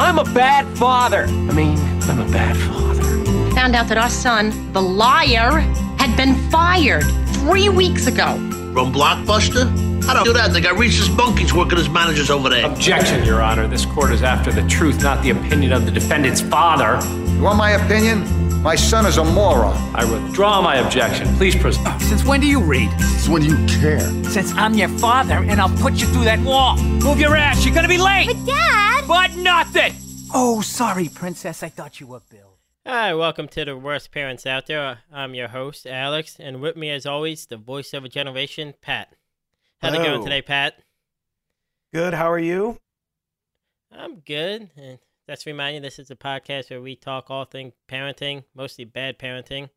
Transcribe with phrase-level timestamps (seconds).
[0.00, 1.24] I'm a bad father.
[1.24, 3.02] I mean, I'm a bad father.
[3.54, 5.60] Found out that our son, the liar,
[5.98, 7.04] had been fired
[7.34, 8.34] three weeks ago.
[8.72, 9.66] From Blockbuster?
[10.08, 10.54] I don't do that.
[10.54, 12.64] They got Rhesus Monkeys working as managers over there.
[12.64, 13.68] Objection, Your Honor.
[13.68, 16.98] This court is after the truth, not the opinion of the defendant's father.
[17.34, 18.24] You want my opinion?
[18.62, 19.76] My son is a moron.
[19.94, 21.28] I withdraw my objection.
[21.36, 21.82] Please proceed.
[21.86, 22.90] Oh, since when do you read?
[23.00, 24.00] Since when do you care.
[24.24, 26.78] Since I'm your father and I'll put you through that wall.
[26.78, 28.28] Move your ass, you're gonna be late!
[28.28, 28.89] But Dad!
[29.40, 29.94] But nothing!
[30.34, 32.58] Oh, sorry, Princess, I thought you were Bill.
[32.86, 34.98] Hi, welcome to the worst parents out there.
[35.10, 39.14] I'm your host, Alex, and with me, as always, the voice of a generation, Pat.
[39.80, 40.82] How's it going today, Pat?
[41.94, 42.12] Good.
[42.12, 42.80] How are you?
[43.90, 44.68] I'm good.
[44.76, 48.84] And let's remind you, this is a podcast where we talk all things parenting, mostly
[48.84, 49.70] bad parenting,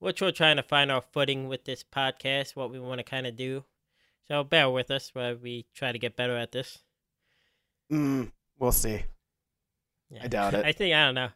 [0.00, 3.28] which we're trying to find our footing with this podcast, what we want to kind
[3.28, 3.64] of do.
[4.26, 6.78] So bear with us while we try to get better at this.
[7.92, 9.04] Mm, we'll see.
[10.10, 10.20] Yeah.
[10.24, 10.64] I doubt it.
[10.66, 11.30] I think I don't know.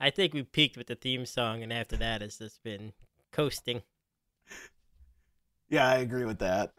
[0.00, 2.92] I think we peaked with the theme song, and after that, it's just been
[3.30, 3.82] coasting.
[5.68, 6.72] Yeah, I agree with that.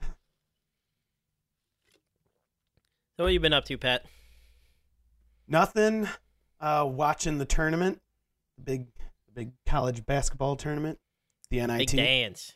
[3.17, 4.05] So what you been up to, Pat?
[5.47, 6.07] Nothing.
[6.59, 8.01] Uh, watching the tournament,
[8.63, 8.87] big,
[9.33, 10.99] big college basketball tournament,
[11.49, 11.77] the NIT.
[11.77, 12.53] Big dance.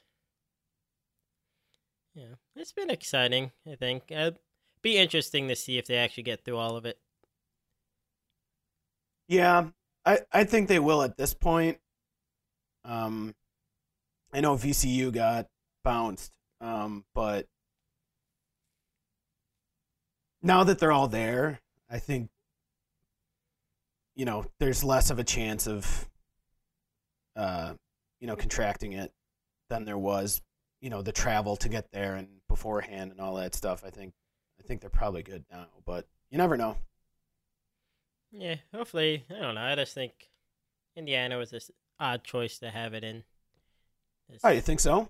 [2.13, 3.51] Yeah, it's been exciting.
[3.69, 4.39] I think it'd
[4.81, 6.99] be interesting to see if they actually get through all of it.
[9.27, 9.67] Yeah,
[10.05, 11.79] I, I think they will at this point.
[12.85, 13.35] Um,
[14.33, 15.47] I know VCU got
[15.83, 17.47] bounced, um, but
[20.41, 22.29] now that they're all there, I think
[24.15, 26.09] you know there's less of a chance of
[27.35, 27.73] uh,
[28.19, 29.11] you know contracting it
[29.69, 30.41] than there was
[30.81, 33.83] you know the travel to get there and beforehand and all that stuff.
[33.85, 34.13] I think
[34.59, 36.77] I think they're probably good now, but you never know.
[38.31, 39.23] Yeah, hopefully.
[39.29, 39.61] I don't know.
[39.61, 40.29] I just think
[40.95, 43.23] Indiana was this odd choice to have it in.
[44.29, 45.09] It's- Oh, you think so?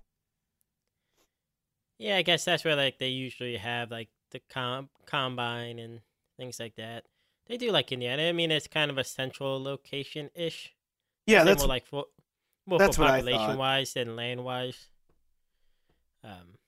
[1.98, 6.00] Yeah, I guess that's where like they usually have like the com- combine and
[6.36, 7.04] things like that.
[7.46, 8.28] They do like Indiana.
[8.28, 10.74] I mean, it's kind of a central location ish.
[11.26, 12.04] Yeah, that's more like for
[12.66, 14.88] more that's for population wise than land wise.
[16.22, 16.58] Um,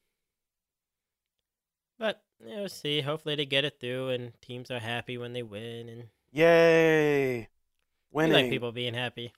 [1.98, 3.02] but yeah, we'll see.
[3.02, 7.48] Hopefully, they get it through, and teams are happy when they win, and Yay!
[8.12, 9.32] we like people being happy.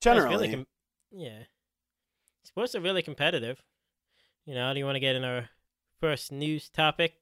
[0.00, 0.66] Generally, really com-
[1.10, 1.38] yeah.
[2.44, 3.62] Sports are really competitive.
[4.44, 5.50] You know, do you want to get in our
[6.00, 7.14] first news topic?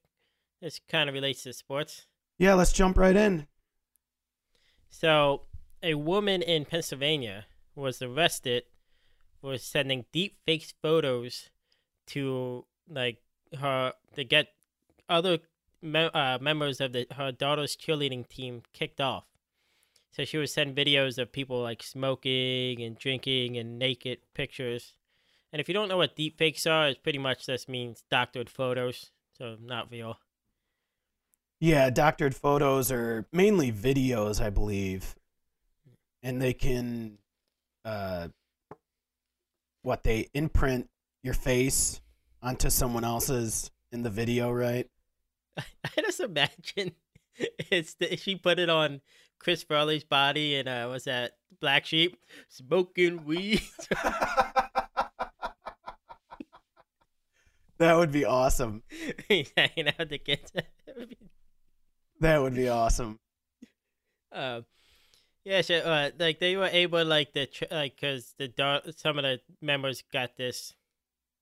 [0.61, 2.05] This kind of relates to sports.
[2.37, 2.53] yeah.
[2.53, 3.47] Let's jump right in.
[4.89, 5.43] So,
[5.81, 7.45] a woman in Pennsylvania
[7.75, 8.63] was arrested
[9.39, 11.49] for sending deep fake photos
[12.07, 13.21] to like
[13.59, 14.49] her to get
[15.09, 15.39] other
[15.81, 19.25] me- uh, members of the her daughter's cheerleading team kicked off.
[20.11, 24.93] So she would send videos of people like smoking and drinking and naked pictures.
[25.53, 28.49] And if you don't know what deep fakes are, it pretty much just means doctored
[28.49, 30.17] photos, so not real.
[31.59, 35.15] Yeah, doctored photos are mainly videos, I believe,
[36.23, 37.19] and they can,
[37.85, 38.29] uh,
[39.83, 40.89] what they imprint
[41.23, 42.01] your face
[42.41, 44.89] onto someone else's in the video, right?
[45.57, 46.93] I just imagine
[47.69, 49.01] it's the, she put it on
[49.39, 52.17] Chris Farley's body and uh, was that Black Sheep
[52.49, 53.61] smoking weed.
[57.81, 58.83] That would be awesome.
[59.27, 60.51] Hanging out with the kids.
[62.19, 63.17] That would be awesome.
[64.31, 64.65] um,
[65.43, 69.17] yeah, so uh, like they were able like the tr- like because the da- some
[69.17, 70.75] of the members got this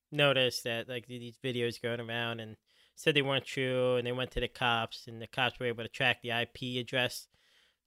[0.09, 2.55] notice that like these videos going around and
[2.99, 5.83] said they weren't true and they went to the cops and the cops were able
[5.83, 7.29] to track the IP address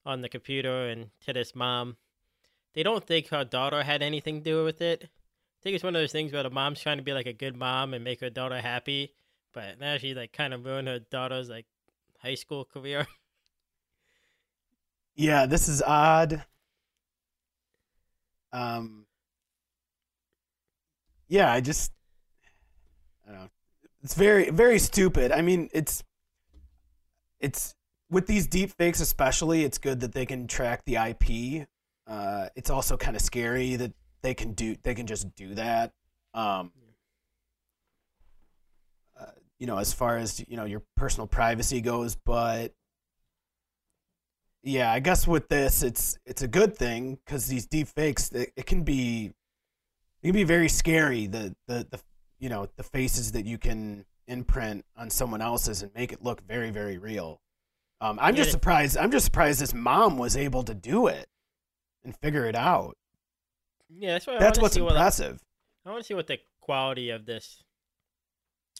[0.05, 1.97] on the computer and to this mom.
[2.73, 5.03] They don't think her daughter had anything to do with it.
[5.03, 7.33] I think it's one of those things where the mom's trying to be like a
[7.33, 9.13] good mom and make her daughter happy,
[9.53, 11.67] but now she like kind of ruined her daughter's like
[12.19, 13.07] high school career.
[15.15, 16.43] Yeah, this is odd.
[18.51, 19.05] Um.
[21.27, 21.91] Yeah, I just,
[23.27, 23.49] I don't know.
[24.03, 25.31] It's very, very stupid.
[25.31, 26.03] I mean, it's,
[27.39, 27.73] it's
[28.09, 29.63] with these deep fakes especially.
[29.63, 31.67] It's good that they can track the IP.
[32.05, 35.93] Uh, it's also kind of scary that they can do, they can just do that.
[36.33, 36.71] Um.
[39.19, 39.25] Uh,
[39.59, 42.73] you know, as far as you know, your personal privacy goes, but
[44.63, 48.51] yeah, I guess with this, it's it's a good thing because these deep fakes, it,
[48.55, 49.31] it can be,
[50.21, 51.27] it can be very scary.
[51.27, 51.99] The, the the
[52.43, 56.45] you know the faces that you can imprint on someone else's and make it look
[56.45, 57.39] very very real.
[58.01, 58.97] Um, I'm just surprised.
[58.97, 61.29] I'm just surprised this mom was able to do it
[62.03, 62.97] and figure it out.
[63.89, 65.39] Yeah, that's what I That's what's see what, impressive.
[65.85, 67.63] I want to see what the quality of this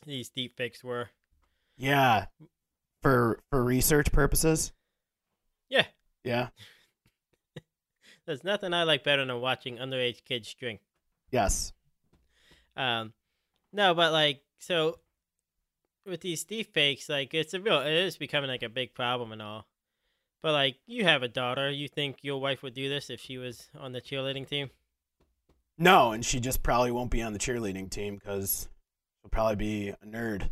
[0.04, 1.08] these deep fakes were.
[1.78, 2.26] Yeah,
[3.00, 4.72] for for research purposes.
[5.70, 5.86] Yeah,
[6.22, 6.48] Yeah.
[8.26, 10.80] there's nothing I like better than watching underage kids drink.
[11.30, 11.72] Yes.
[12.76, 13.14] Um,
[13.74, 14.98] no, but like so
[16.06, 19.42] with these deepfakes, like it's a real, it is becoming like a big problem and
[19.42, 19.66] all.
[20.42, 23.36] But like you have a daughter, you think your wife would do this if she
[23.36, 24.70] was on the cheerleading team?
[25.76, 28.68] No, and she just probably won't be on the cheerleading team because
[29.20, 30.50] she'll probably be a nerd.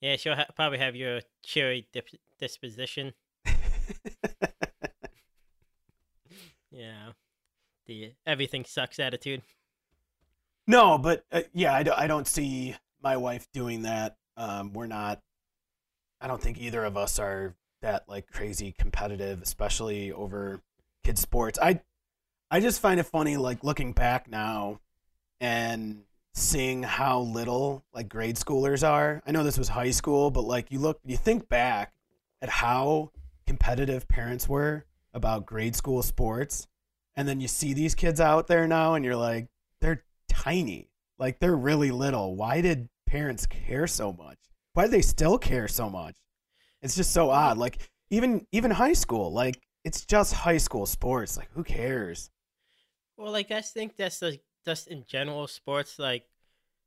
[0.00, 2.08] Yeah, she'll ha- probably have your cheery dip-
[2.38, 3.14] disposition.
[6.72, 7.12] Yeah,
[7.86, 9.42] the everything sucks attitude.
[10.66, 14.16] No, but uh, yeah, I, do, I don't see my wife doing that.
[14.36, 15.20] Um, we're not.
[16.20, 20.60] I don't think either of us are that like crazy competitive, especially over
[21.04, 21.58] kids sports.
[21.60, 21.80] I
[22.50, 24.80] I just find it funny, like looking back now
[25.40, 26.04] and
[26.34, 29.22] seeing how little like grade schoolers are.
[29.26, 31.92] I know this was high school, but like you look, you think back
[32.40, 33.10] at how
[33.46, 36.68] competitive parents were about grade school sports,
[37.16, 39.48] and then you see these kids out there now, and you're like,
[39.80, 40.04] they're
[40.42, 40.88] tiny.
[41.18, 42.34] Like they're really little.
[42.34, 44.38] Why did parents care so much?
[44.74, 46.16] Why do they still care so much?
[46.80, 47.58] It's just so odd.
[47.58, 47.78] Like
[48.10, 51.36] even even high school, like it's just high school sports.
[51.36, 52.30] Like who cares?
[53.16, 56.24] Well, like I think that's like just in general sports, like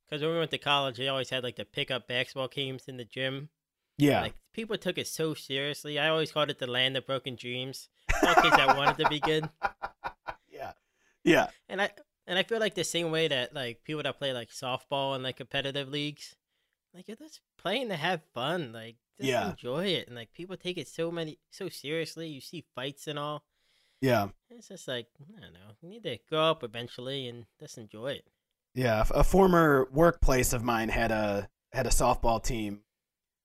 [0.08, 2.98] because when we went to college, they always had like the pickup basketball games in
[2.98, 3.50] the gym.
[3.98, 4.22] Yeah.
[4.22, 5.98] Like people took it so seriously.
[5.98, 7.88] I always called it the land of broken dreams.
[8.22, 9.50] All kids that wanted to be good,
[10.51, 10.74] yeah.
[11.24, 11.48] Yeah.
[11.68, 11.90] and I
[12.27, 15.24] and I feel like the same way that like people that play like softball and
[15.24, 16.36] like competitive leagues,
[16.94, 19.50] like you're just playing to have fun, like just Yeah.
[19.51, 22.27] enjoy it, and like people take it so many so seriously.
[22.27, 23.44] You see fights and all.
[24.01, 24.27] Yeah.
[24.50, 25.07] It's just like
[25.38, 25.75] I don't know.
[25.81, 28.27] You need to grow up eventually and just enjoy it.
[28.74, 29.04] Yeah.
[29.12, 32.81] A former workplace of mine had a had a softball team.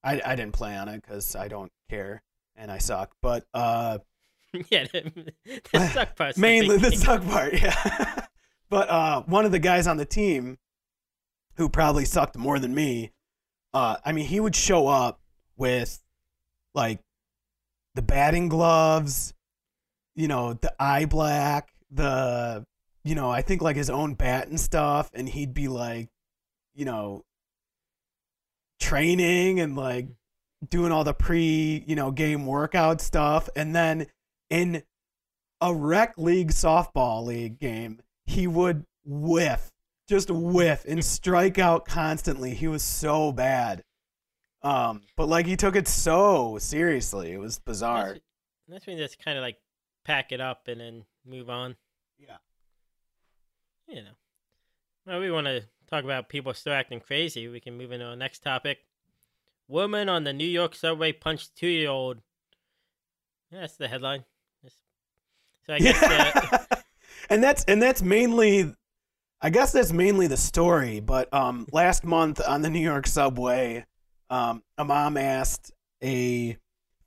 [0.03, 2.23] I, I didn't play on it because I don't care
[2.57, 3.13] and I suck.
[3.23, 3.99] But uh,
[4.71, 5.33] yeah, the,
[5.73, 6.37] the suck part.
[6.39, 8.27] mainly the suck part, yeah.
[8.71, 10.59] But uh, one of the guys on the team,
[11.57, 13.11] who probably sucked more than me,
[13.75, 15.21] uh, I mean, he would show up
[15.57, 16.01] with
[16.75, 17.01] like
[17.95, 19.35] the batting gloves,
[20.15, 22.65] you know, the eye black, the
[23.05, 26.09] you know, I think like his own bat and stuff, and he'd be like,
[26.75, 27.25] you know,
[28.79, 30.09] training and like
[30.69, 34.07] doing all the pre, you know, game workout stuff, and then
[34.51, 34.83] in
[35.61, 38.01] a rec league softball league game,
[38.31, 39.71] he would whiff,
[40.09, 42.55] just whiff and strike out constantly.
[42.55, 43.83] He was so bad.
[44.63, 47.33] Um, but like he took it so seriously.
[47.33, 48.17] It was bizarre.
[48.69, 49.57] That's, when just kind of like
[50.05, 51.77] pack it up and then move on.
[52.19, 52.37] Yeah.
[53.89, 54.11] You know.
[55.07, 57.49] Well, we want to talk about people still acting crazy.
[57.49, 58.79] We can move into our next topic.
[59.67, 62.19] Woman on the New York subway punched two-year-old.
[63.51, 64.25] Yeah, that's the headline.
[65.67, 66.77] So I guess uh,
[67.29, 68.75] and that's and that's mainly
[69.43, 73.85] I guess that's mainly the story, but um last month on the New York subway,
[74.31, 75.73] um a mom asked
[76.03, 76.57] a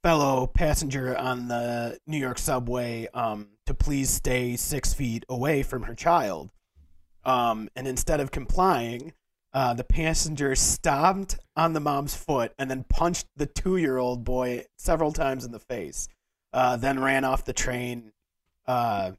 [0.03, 5.83] fellow passenger on the New York subway um to please stay 6 feet away from
[5.83, 6.51] her child.
[7.25, 9.13] Um and instead of complying,
[9.53, 15.11] uh, the passenger stomped on the mom's foot and then punched the two-year-old boy several
[15.11, 16.07] times in the face.
[16.51, 18.11] Uh, then ran off the train
[18.67, 19.11] uh,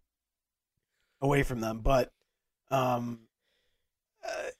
[1.24, 1.80] away from them.
[1.80, 2.12] But
[2.70, 3.20] um,
[4.24, 4.50] uh,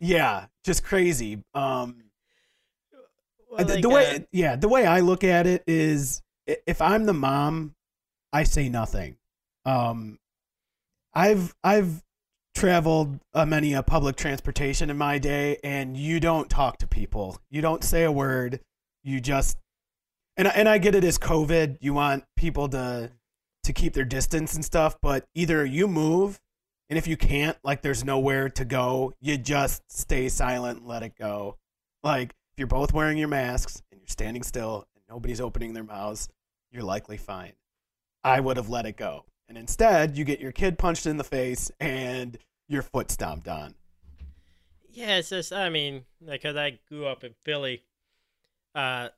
[0.00, 1.42] yeah, just crazy.
[1.52, 2.04] Um,
[3.50, 6.80] well, the, like, the way, uh, yeah, the way I look at it is, if
[6.80, 7.74] I'm the mom,
[8.32, 9.16] I say nothing.
[9.64, 10.18] Um,
[11.12, 12.02] I've I've
[12.54, 17.38] traveled uh, many a public transportation in my day, and you don't talk to people.
[17.50, 18.60] You don't say a word.
[19.02, 19.58] You just
[20.36, 21.78] and and I get it as COVID.
[21.80, 23.10] You want people to
[23.66, 26.40] to keep their distance and stuff, but either you move,
[26.88, 31.02] and if you can't, like there's nowhere to go, you just stay silent and let
[31.02, 31.56] it go.
[32.02, 35.84] Like if you're both wearing your masks and you're standing still and nobody's opening their
[35.84, 36.28] mouths,
[36.70, 37.52] you're likely fine.
[38.22, 39.24] I would have let it go.
[39.48, 43.74] And instead, you get your kid punched in the face and your foot stomped on.
[44.90, 47.82] Yeah, it's just I mean, like, cause I grew up in Philly.
[48.74, 49.08] Uh,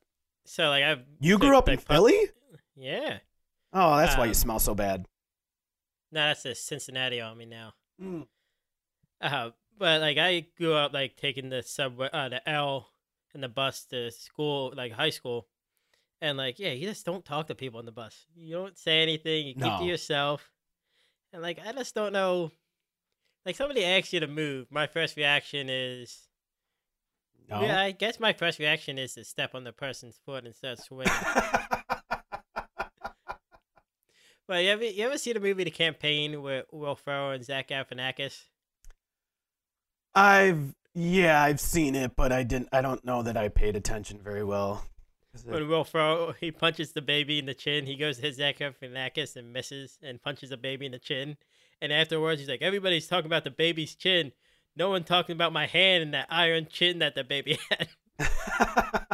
[0.46, 2.30] so like I've You grew up in like, pu- Philly?
[2.76, 3.18] Yeah.
[3.72, 5.06] Oh, that's why you Um, smell so bad.
[6.10, 7.74] No, that's the Cincinnati on me now.
[8.00, 8.26] Mm.
[9.20, 12.88] Uh, but like I grew up like taking the subway, uh, the L
[13.34, 15.46] and the bus to school, like high school,
[16.20, 18.26] And like, yeah, you just don't talk to people on the bus.
[18.34, 19.46] You don't say anything.
[19.46, 19.78] You keep No.
[19.78, 20.50] to yourself.
[21.32, 22.50] And like, I just don't know.
[23.46, 24.66] Like, somebody asks you to move.
[24.70, 26.28] My first reaction is,
[27.48, 27.60] No.
[27.62, 30.78] yeah, I guess my first reaction is to step on the person's foot and start
[30.82, 31.12] swinging.
[34.48, 37.68] But you ever, you ever see the movie The Campaign with Will Ferrell and Zach
[37.68, 38.42] Galifianakis?
[40.14, 42.70] I've yeah, I've seen it, but I didn't.
[42.72, 44.84] I don't know that I paid attention very well.
[45.34, 48.36] It- When Will Ferrell he punches the baby in the chin, he goes to his
[48.36, 51.36] Zach Galifianakis and misses and punches the baby in the chin.
[51.80, 54.32] And afterwards, he's like, "Everybody's talking about the baby's chin.
[54.74, 57.88] No one talking about my hand and that iron chin that the baby had."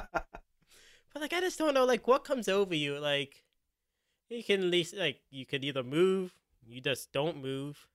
[1.13, 2.99] But like, I just don't know, like, what comes over you.
[2.99, 3.44] Like,
[4.29, 6.35] you can at least like you could either move,
[6.67, 7.87] you just don't move,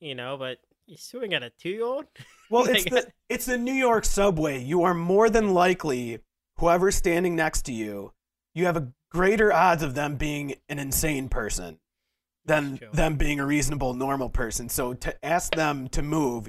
[0.00, 0.36] you know.
[0.36, 2.06] But you're swinging at a two-year-old.
[2.50, 4.62] Well, Like, it's the it's the New York subway.
[4.62, 6.20] You are more than likely
[6.56, 8.12] whoever's standing next to you.
[8.54, 11.78] You have a greater odds of them being an insane person
[12.46, 14.70] than them being a reasonable, normal person.
[14.70, 16.48] So to ask them to move,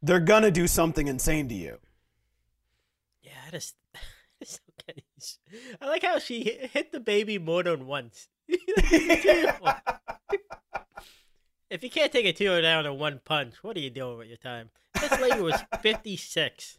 [0.00, 1.78] they're gonna do something insane to you.
[3.22, 3.85] Yeah, I just, I just don't get it.
[5.80, 8.28] I like how she hit- the baby more than once.
[8.48, 9.52] if
[11.82, 14.28] you can't take a two oh down in one punch, what are you doing with
[14.28, 14.70] your time?
[15.00, 16.78] This lady was 56.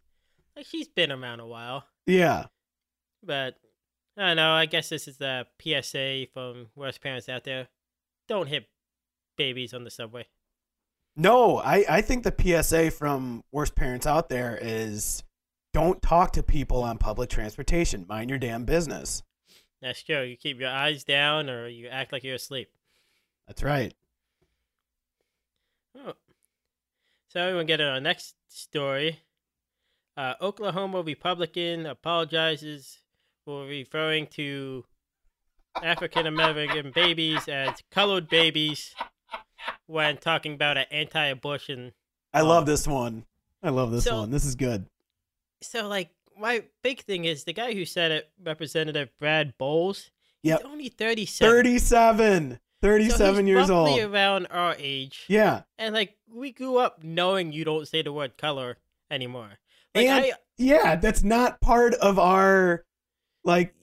[0.55, 1.85] Like, she's been around a while.
[2.05, 2.45] Yeah.
[3.23, 3.55] But,
[4.17, 4.53] I don't know.
[4.53, 7.67] I guess this is the PSA from worst parents out there.
[8.27, 8.67] Don't hit
[9.37, 10.25] babies on the subway.
[11.15, 15.23] No, I, I think the PSA from worst parents out there is
[15.77, 18.03] don't talk to people on public transportation.
[18.09, 19.21] Mind your damn business.
[19.79, 20.23] That's true.
[20.23, 22.71] You keep your eyes down or you act like you're asleep.
[23.45, 23.93] That's right.
[25.95, 26.13] Oh.
[27.27, 29.19] So we're gonna get to our next story.
[30.15, 32.97] Uh, Oklahoma Republican apologizes
[33.45, 34.83] for referring to
[35.83, 38.95] African American babies as colored babies
[39.85, 41.91] when talking about an anti-abortion.
[42.33, 42.45] I Oh.
[42.47, 43.25] love this one.
[43.61, 44.31] I love this So- one.
[44.31, 44.87] This is good.
[45.61, 50.11] So, like, my big thing is the guy who said it, Representative Brad Boles.
[50.43, 50.59] Yep.
[50.61, 51.51] He's only thirty-seven.
[51.51, 52.51] 37.
[52.51, 54.13] So 37 he's years roughly old.
[54.13, 55.25] around our age.
[55.27, 55.63] Yeah.
[55.79, 58.77] And like we grew up knowing you don't say the word color
[59.09, 59.49] anymore.
[59.95, 62.85] Like And- I Yeah, that's not part of our
[63.43, 63.73] like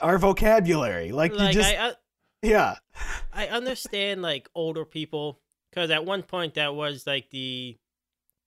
[0.00, 1.12] our vocabulary.
[1.12, 1.92] Like, like you just I, I
[2.42, 2.76] yeah.
[3.30, 5.40] I understand like older people
[5.70, 7.76] because at one point that was like the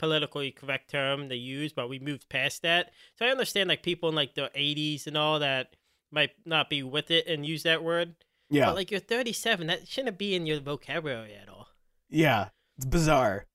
[0.01, 2.91] politically correct term they use, but we moved past that.
[3.17, 5.75] So I understand like people in like the 80s and all that
[6.11, 8.15] might not be with it and use that word.
[8.49, 8.65] Yeah.
[8.65, 11.67] But like you're 37, that shouldn't be in your vocabulary at all.
[12.09, 12.49] yeah.
[12.77, 13.45] It's bizarre.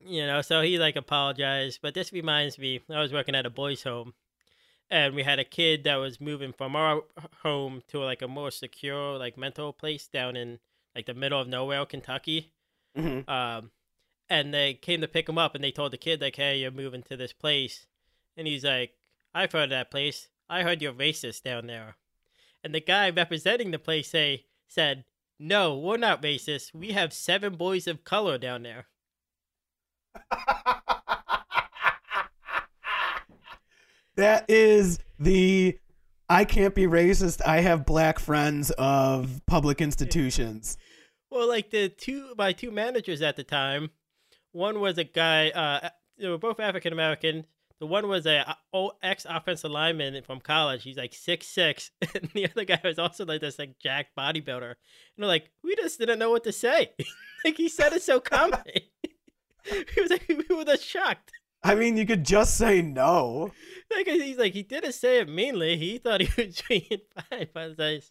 [0.00, 3.50] you know so he like apologized but this reminds me i was working at a
[3.50, 4.12] boys home
[4.90, 7.02] and we had a kid that was moving from our
[7.42, 10.58] home to like a more secure like mental place down in
[10.96, 12.52] like the middle of nowhere kentucky
[12.98, 13.26] Mhm.
[13.28, 13.70] um
[14.28, 16.70] and they came to pick him up and they told the kid like hey you're
[16.70, 17.86] moving to this place.
[18.36, 18.92] And he's like
[19.34, 20.28] i've heard of that place.
[20.48, 21.96] I heard you're racist down there.
[22.62, 25.04] And the guy representing the place say said
[25.38, 26.74] no we're not racist.
[26.74, 28.86] We have seven boys of color down there.
[34.16, 35.78] That is the
[36.28, 37.40] I can't be racist.
[37.44, 40.78] I have black friends of public institutions.
[41.30, 43.90] Well, like the two my two managers at the time,
[44.54, 45.50] one was a guy.
[45.50, 47.44] Uh, they were both African American.
[47.80, 48.56] The one was a
[49.02, 50.84] ex offensive lineman from college.
[50.84, 54.70] He's like six six, and the other guy was also like this like jack bodybuilder.
[54.70, 54.76] And
[55.18, 56.92] they're like, we just didn't know what to say.
[57.44, 58.92] like he said it so calmly.
[59.64, 61.32] he was like, we were just shocked.
[61.64, 63.50] I mean, you could just say no.
[63.94, 65.76] Like he's like he didn't say it meanly.
[65.76, 68.04] He thought he was being fine, but it's like,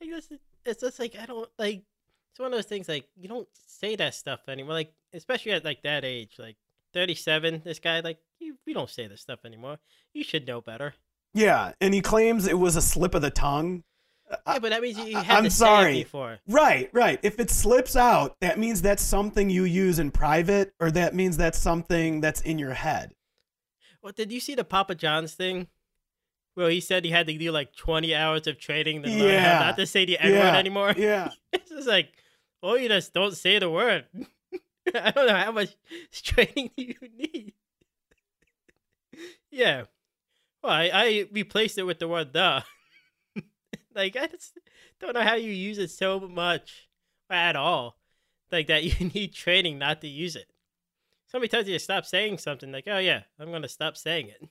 [0.00, 0.28] like this,
[0.66, 1.84] it's just like I don't like.
[2.32, 4.74] It's one of those things like you don't say that stuff anymore.
[4.74, 6.56] Like especially at like that age, like
[6.92, 7.62] thirty seven.
[7.64, 9.78] This guy like you, we don't say this stuff anymore.
[10.12, 10.94] You should know better.
[11.34, 13.84] Yeah, and he claims it was a slip of the tongue.
[14.46, 15.92] Yeah, but that means you, you I- had I'm to sorry.
[15.94, 16.38] say it before.
[16.48, 17.18] Right, right.
[17.22, 21.36] If it slips out, that means that's something you use in private, or that means
[21.36, 23.12] that's something that's in your head.
[24.02, 25.66] Well, did you see the Papa John's thing?
[26.56, 29.58] Well, he said he had to do like twenty hours of training to learn Yeah.
[29.58, 30.94] how not to say the N word anymore.
[30.96, 31.30] Yeah.
[31.52, 32.12] It's just like,
[32.62, 34.06] oh, you just don't say the word.
[34.94, 35.74] I don't know how much
[36.12, 37.52] training you need.
[39.50, 39.84] yeah.
[40.62, 42.62] Well, I, I replaced it with the word the.
[43.94, 44.58] like, I just
[45.00, 46.88] don't know how you use it so much
[47.30, 47.96] at all.
[48.52, 50.50] Like, that you need training not to use it.
[51.28, 54.28] Somebody tells you to stop saying something, like, oh, yeah, I'm going to stop saying
[54.28, 54.48] it.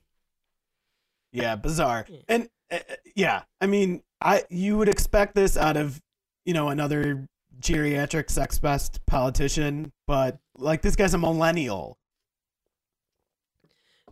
[1.31, 2.05] Yeah, bizarre.
[2.09, 2.19] Yeah.
[2.27, 2.79] And uh,
[3.15, 6.01] yeah, I mean, I you would expect this out of
[6.45, 7.27] you know another
[7.59, 11.97] geriatric sex best politician, but like this guy's a millennial.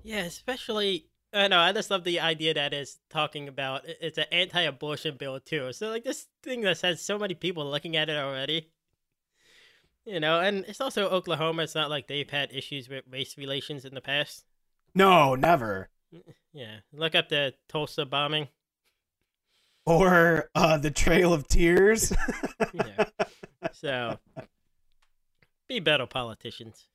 [0.04, 4.26] Yeah, especially I know I just love the idea that is talking about it's an
[4.32, 5.74] anti-abortion bill too.
[5.74, 8.70] So like this thing that has so many people looking at it already.
[10.06, 11.64] You know, and it's also Oklahoma.
[11.64, 14.46] It's not like they've had issues with race relations in the past.
[14.96, 15.90] No, never.
[16.58, 18.48] Yeah, look up the Tulsa bombing.
[19.86, 22.12] Or uh, the Trail of Tears.
[22.74, 23.06] Yeah.
[23.74, 24.18] So,
[25.70, 26.88] be better politicians.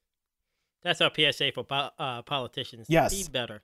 [0.82, 2.86] That's our PSA for po- uh, politicians.
[2.90, 3.14] Yes.
[3.14, 3.62] Be better.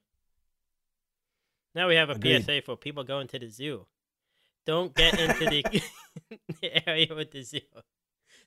[1.74, 2.44] Now we have a Agreed.
[2.44, 3.86] PSA for people going to the zoo.
[4.66, 5.82] Don't get into the,
[6.62, 7.60] the area with the zoo,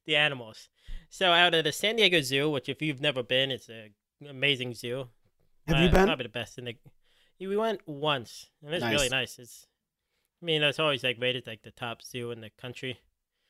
[0.06, 0.70] the animals.
[1.10, 3.92] So, out of the San Diego Zoo, which if you've never been, it's an
[4.30, 5.10] amazing zoo.
[5.68, 6.06] Have you Uh, been?
[6.08, 6.76] Probably the best in the.
[7.48, 8.94] We went once, and it's Nice.
[8.94, 9.40] really nice.
[9.40, 9.68] It's,
[10.42, 13.00] I mean, it's always like rated like the top zoo in the country.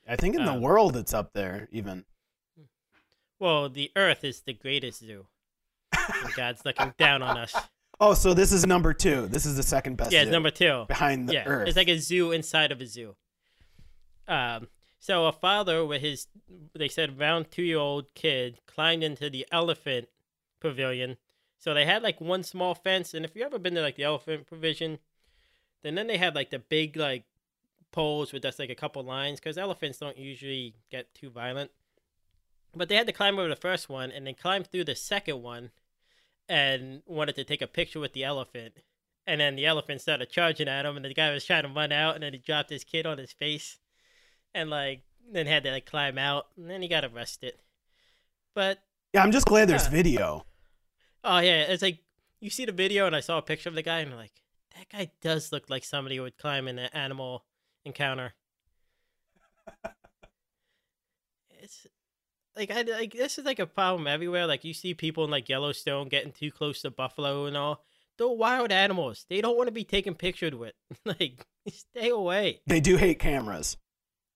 [0.07, 2.05] I think in the Um, world it's up there even.
[3.39, 5.27] Well, the Earth is the greatest zoo.
[6.35, 7.55] God's looking down on us.
[8.03, 9.27] Oh, so this is number two.
[9.27, 10.11] This is the second best.
[10.11, 10.85] Yeah, number two.
[10.87, 11.67] behind the yeah, Earth.
[11.67, 13.15] it's like a zoo inside of a zoo.
[14.27, 14.69] Um,
[14.99, 16.25] so a father with his,
[16.73, 20.07] they said, around two-year-old kid climbed into the elephant
[20.59, 21.17] pavilion.
[21.61, 24.03] So they had like one small fence, and if you ever been to like the
[24.03, 24.97] elephant provision,
[25.83, 27.23] then then they have like the big like
[27.91, 31.69] poles with just like a couple lines because elephants don't usually get too violent.
[32.75, 35.43] But they had to climb over the first one, and then climb through the second
[35.43, 35.69] one,
[36.49, 38.73] and wanted to take a picture with the elephant.
[39.27, 41.91] And then the elephant started charging at him, and the guy was trying to run
[41.91, 43.77] out, and then he dropped his kid on his face,
[44.55, 47.53] and like then had to like climb out, and then he got arrested.
[48.55, 48.79] But
[49.13, 50.43] yeah, I'm just glad there's video.
[51.23, 51.99] Oh yeah, it's like
[52.39, 54.41] you see the video, and I saw a picture of the guy, and I'm like,
[54.77, 57.45] that guy does look like somebody who would climb in an animal
[57.85, 58.33] encounter.
[61.61, 61.87] it's
[62.55, 64.47] like I like this is like a problem everywhere.
[64.47, 67.83] Like you see people in like Yellowstone getting too close to buffalo and all.
[68.17, 69.25] They're wild animals.
[69.29, 70.73] They don't want to be taken pictured with.
[71.05, 72.61] like stay away.
[72.67, 73.77] They do hate cameras.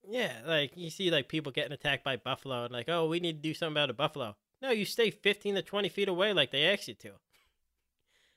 [0.08, 3.42] Yeah, like you see like people getting attacked by buffalo and like, oh, we need
[3.42, 4.36] to do something about a buffalo.
[4.62, 7.12] No, you stay fifteen to twenty feet away like they asked you to.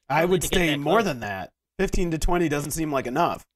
[0.09, 1.05] I would to stay more close.
[1.05, 1.53] than that.
[1.79, 3.47] 15 to 20 doesn't seem like enough.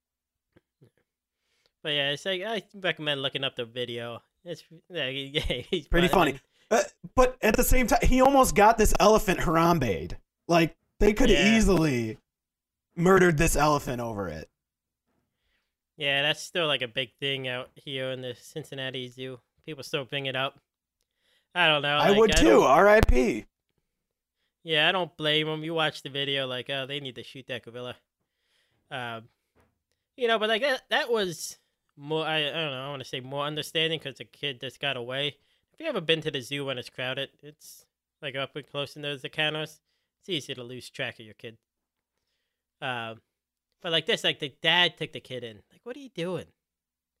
[1.81, 4.21] But yeah, it's like I recommend looking up the video.
[4.45, 5.09] It's yeah,
[5.69, 6.39] he's Pretty funny.
[6.71, 6.81] Uh,
[7.15, 10.15] but at the same time, he almost got this elephant Harambe'd.
[10.47, 11.55] Like, they could Yeah.
[11.57, 12.17] easily
[12.95, 14.49] murdered this elephant over it.
[15.97, 19.39] Yeah, that's still like a big thing out here in the Cincinnati Zoo.
[19.65, 20.59] People still bring it up.
[21.55, 21.95] I don't know.
[21.97, 22.61] I like, would don't- too.
[22.61, 23.45] R.I.P.
[24.63, 25.63] Yeah, I don't blame them.
[25.63, 27.95] You watch the video, like, oh, they need to shoot that gorilla.
[28.89, 29.23] Um,
[30.15, 31.57] you know, but like that, that was
[31.97, 32.25] more.
[32.25, 32.83] I, I don't know.
[32.85, 35.35] I want to say more understanding because the kid just got away.
[35.73, 37.85] If you ever been to the zoo when it's crowded, it's
[38.21, 39.81] like up and close in those encounters.
[40.21, 41.57] It's easy to lose track of your kid.
[42.81, 43.19] Um,
[43.81, 45.57] but like this, like the dad took the kid in.
[45.71, 46.45] Like, what are you doing?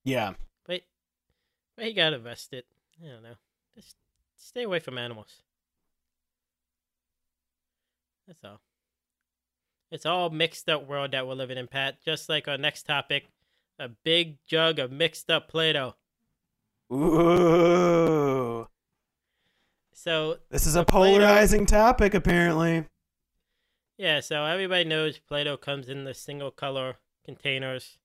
[0.05, 0.33] Yeah.
[0.65, 0.81] But,
[1.75, 2.63] but he got arrested.
[3.03, 3.35] I don't know.
[3.75, 3.95] Just
[4.47, 5.41] stay away from animals.
[8.27, 8.61] That's all.
[9.91, 11.97] It's all mixed up world that we're living in, Pat.
[12.03, 13.27] Just like our next topic,
[13.77, 15.95] a big jug of mixed up Play-Doh.
[16.91, 18.67] Ooh.
[19.93, 22.85] So This is a polarizing topic, apparently.
[23.97, 27.99] yeah, so everybody knows Play-Doh comes in the single color containers,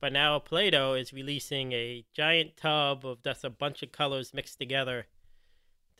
[0.00, 4.58] but now Play-Doh is releasing a giant tub of just a bunch of colors mixed
[4.58, 5.06] together,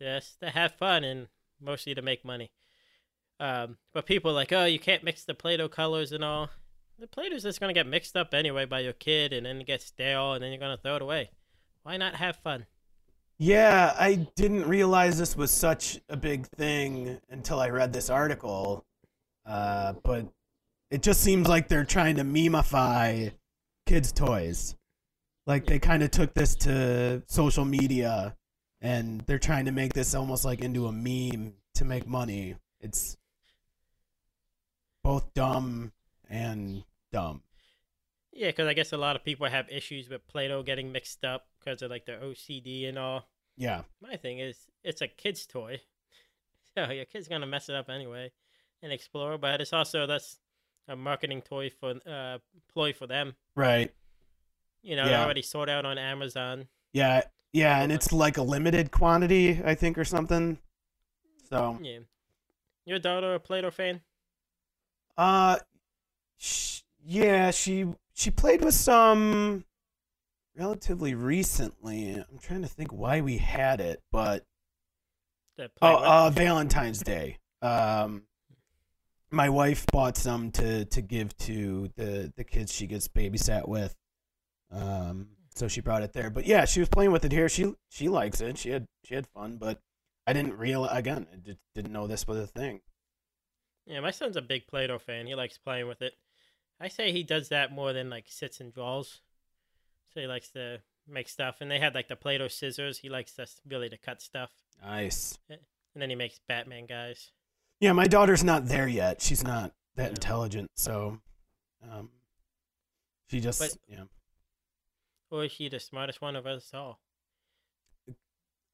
[0.01, 1.29] just to have fun and
[1.61, 2.51] mostly to make money.
[3.39, 6.51] Um, but people are like, oh, you can't mix the Play-Doh colors and all.
[6.99, 9.87] The Play-Doh's just gonna get mixed up anyway by your kid, and then it gets
[9.87, 11.31] stale, and then you're gonna throw it away.
[11.83, 12.67] Why not have fun?
[13.39, 18.85] Yeah, I didn't realize this was such a big thing until I read this article.
[19.47, 20.27] Uh, but
[20.91, 23.31] it just seems like they're trying to memify
[23.87, 24.77] kids' toys.
[25.47, 28.37] Like they kind of took this to social media
[28.81, 32.57] and they're trying to make this almost like into a meme to make money.
[32.81, 33.17] It's
[35.03, 35.93] both dumb
[36.29, 37.43] and dumb.
[38.33, 41.47] Yeah, because I guess a lot of people have issues with Play-Doh getting mixed up
[41.59, 43.29] because of like their OCD and all.
[43.57, 43.83] Yeah.
[44.01, 45.81] My thing is, it's a kid's toy,
[46.77, 48.31] so your kid's gonna mess it up anyway
[48.83, 49.37] and explore.
[49.37, 50.39] But it's also that's
[50.89, 52.39] a marketing toy for uh
[52.73, 53.35] ploy for them.
[53.55, 53.93] Right.
[54.83, 55.25] You know, Yeah.
[55.25, 56.69] already sold out on Amazon.
[56.93, 57.23] Yeah.
[57.53, 60.59] Yeah, and it's like a limited quantity, I think, or something.
[61.49, 61.99] So, Yeah,
[62.85, 64.01] your daughter a Play-Doh fan?
[65.17, 65.59] Uh,
[66.39, 69.65] sh- yeah, she she played with some
[70.57, 72.15] relatively recently.
[72.15, 74.45] I'm trying to think why we had it, but
[75.83, 77.39] oh, uh, Valentine's Day.
[77.63, 78.23] Um,
[79.31, 83.95] my wife bought some to to give to the the kids she gets babysat with.
[84.71, 85.29] Um,
[85.61, 86.31] so she brought it there.
[86.31, 87.49] But yeah, she was playing with it here.
[87.49, 88.57] She she likes it.
[88.59, 89.79] She had she had fun, but
[90.27, 91.27] I didn't realize again.
[91.33, 92.81] I just didn't know this was a thing.
[93.87, 95.27] Yeah, my son's a big Play-Doh fan.
[95.27, 96.13] He likes playing with it.
[96.81, 99.21] I say he does that more than like sits and draws.
[100.15, 102.99] So he likes to make stuff, and they had like the Play-Doh scissors.
[102.99, 104.51] He likes to really to cut stuff,
[104.83, 105.39] Nice.
[105.49, 105.59] and
[105.95, 107.33] then he makes Batman guys.
[107.81, 109.21] Yeah, my daughter's not there yet.
[109.23, 111.19] She's not that intelligent, so
[111.91, 112.11] um,
[113.29, 114.05] she just But- yeah.
[115.31, 117.01] Or is she the smartest one of us all?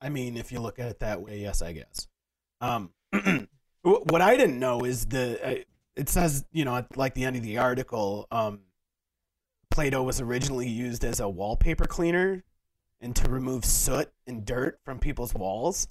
[0.00, 2.08] I mean, if you look at it that way, yes, I guess.
[2.60, 2.90] Um,
[3.82, 5.62] what I didn't know is the uh,
[5.94, 8.60] it says you know at like the end of the article, um,
[9.70, 12.44] Play-Doh was originally used as a wallpaper cleaner
[13.00, 15.88] and to remove soot and dirt from people's walls.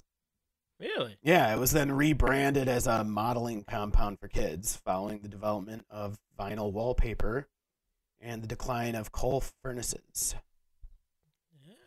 [0.78, 1.16] Really?
[1.22, 6.18] Yeah, it was then rebranded as a modeling compound for kids following the development of
[6.38, 7.48] vinyl wallpaper
[8.20, 10.34] and the decline of coal furnaces.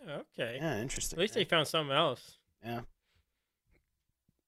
[0.09, 0.57] Yeah, okay.
[0.59, 1.17] Yeah, interesting.
[1.17, 2.37] At least they found something else.
[2.65, 2.81] Yeah.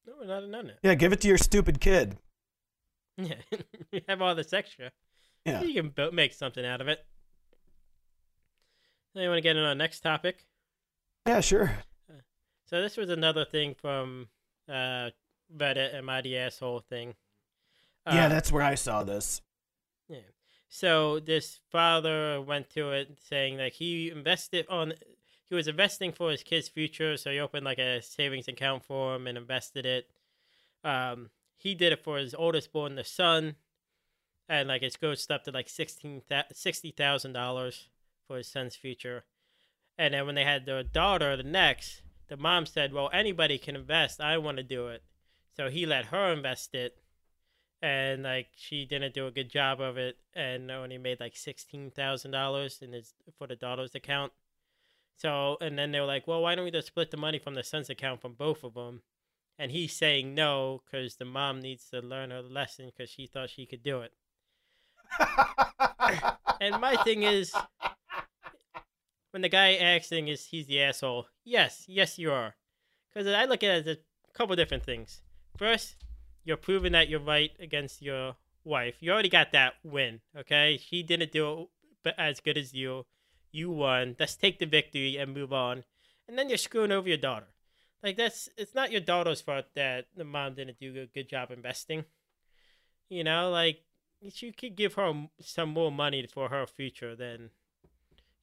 [0.07, 0.79] No, we're not done it.
[0.81, 2.17] Yeah, give it to your stupid kid.
[3.17, 3.35] Yeah,
[3.93, 4.91] we have all this extra.
[5.45, 5.61] Yeah.
[5.61, 7.05] You can make something out of it.
[9.13, 10.45] Now you want to get into our next topic?
[11.27, 11.71] Yeah, sure.
[12.65, 14.29] So this was another thing from
[14.69, 15.09] uh,
[15.55, 17.15] Reddit, am I the asshole thing.
[18.07, 19.41] yeah, Uh, that's where I saw this.
[20.07, 20.19] Yeah.
[20.69, 24.93] So this father went to it saying like he invested on
[25.51, 29.17] he was investing for his kid's future, so he opened like a savings account for
[29.17, 30.09] him and invested it.
[30.81, 33.55] Um, he did it for his oldest born, the son,
[34.47, 36.21] and like it's goes up to like sixteen
[36.53, 37.89] sixty thousand dollars
[38.25, 39.25] for his son's future.
[39.97, 43.75] And then when they had their daughter, the next, the mom said, "Well, anybody can
[43.75, 44.21] invest.
[44.21, 45.03] I want to do it."
[45.57, 46.97] So he let her invest it
[47.81, 51.91] and like she didn't do a good job of it and only made like sixteen
[51.91, 54.31] thousand dollars in his for the daughter's account.
[55.17, 57.55] So and then they were like, well, why don't we just split the money from
[57.55, 59.01] the son's account from both of them?
[59.59, 63.49] And he's saying no because the mom needs to learn her lesson because she thought
[63.49, 64.11] she could do it.
[66.61, 67.53] and my thing is,
[69.31, 71.27] when the guy asking is he's the asshole.
[71.43, 72.55] Yes, yes you are,
[73.13, 75.21] because I look at it as a couple different things.
[75.57, 75.95] First,
[76.43, 78.95] you're proving that you're right against your wife.
[78.99, 80.79] You already got that win, okay?
[80.81, 81.67] She didn't do
[82.05, 83.05] it as good as you.
[83.51, 84.15] You won.
[84.19, 85.83] Let's take the victory and move on.
[86.27, 87.47] And then you're screwing over your daughter.
[88.01, 91.51] Like that's it's not your daughter's fault that the mom didn't do a good job
[91.51, 92.05] investing.
[93.09, 93.81] You know, like
[94.21, 97.49] you could give her some more money for her future than,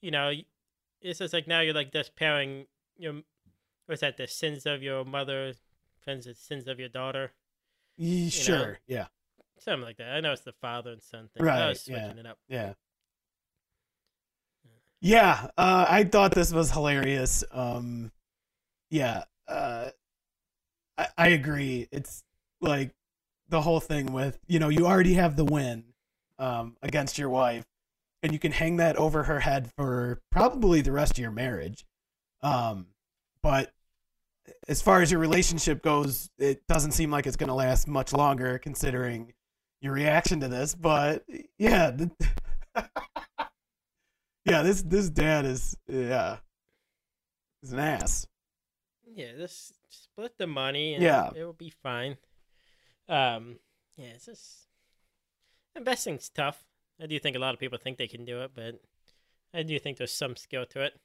[0.00, 0.32] you know,
[1.00, 2.66] it's just like now you're like just pairing
[2.98, 3.22] your,
[3.86, 4.16] what's that?
[4.16, 5.54] The sins of your mother,
[6.00, 7.32] friends the sins of your daughter.
[7.96, 8.78] Ye- sure.
[8.86, 9.06] Yeah.
[9.58, 10.10] Something like that.
[10.10, 11.42] I know it's the father and son thing.
[11.42, 12.20] I Right, was switching yeah.
[12.20, 12.38] it up.
[12.48, 12.72] Yeah.
[15.00, 17.44] Yeah, uh, I thought this was hilarious.
[17.52, 18.10] Um,
[18.90, 19.90] yeah, uh,
[20.96, 21.88] I, I agree.
[21.92, 22.24] It's
[22.60, 22.90] like
[23.48, 25.84] the whole thing with you know you already have the win
[26.38, 27.64] um, against your wife,
[28.22, 31.84] and you can hang that over her head for probably the rest of your marriage.
[32.42, 32.86] Um,
[33.42, 33.72] but
[34.68, 38.12] as far as your relationship goes, it doesn't seem like it's going to last much
[38.12, 39.32] longer, considering
[39.80, 40.74] your reaction to this.
[40.74, 41.24] But
[41.58, 42.10] yeah, the,
[44.44, 46.38] yeah, this this dad is yeah,
[47.60, 48.26] he's an ass.
[49.14, 51.30] Yeah, just split the money and Yeah.
[51.34, 52.16] it will be fine.
[53.08, 53.58] Um,
[53.96, 54.68] yeah, it's just
[55.74, 56.64] investing's tough.
[57.00, 58.80] I do think a lot of people think they can do it, but
[59.54, 61.00] I do think there's some skill to it.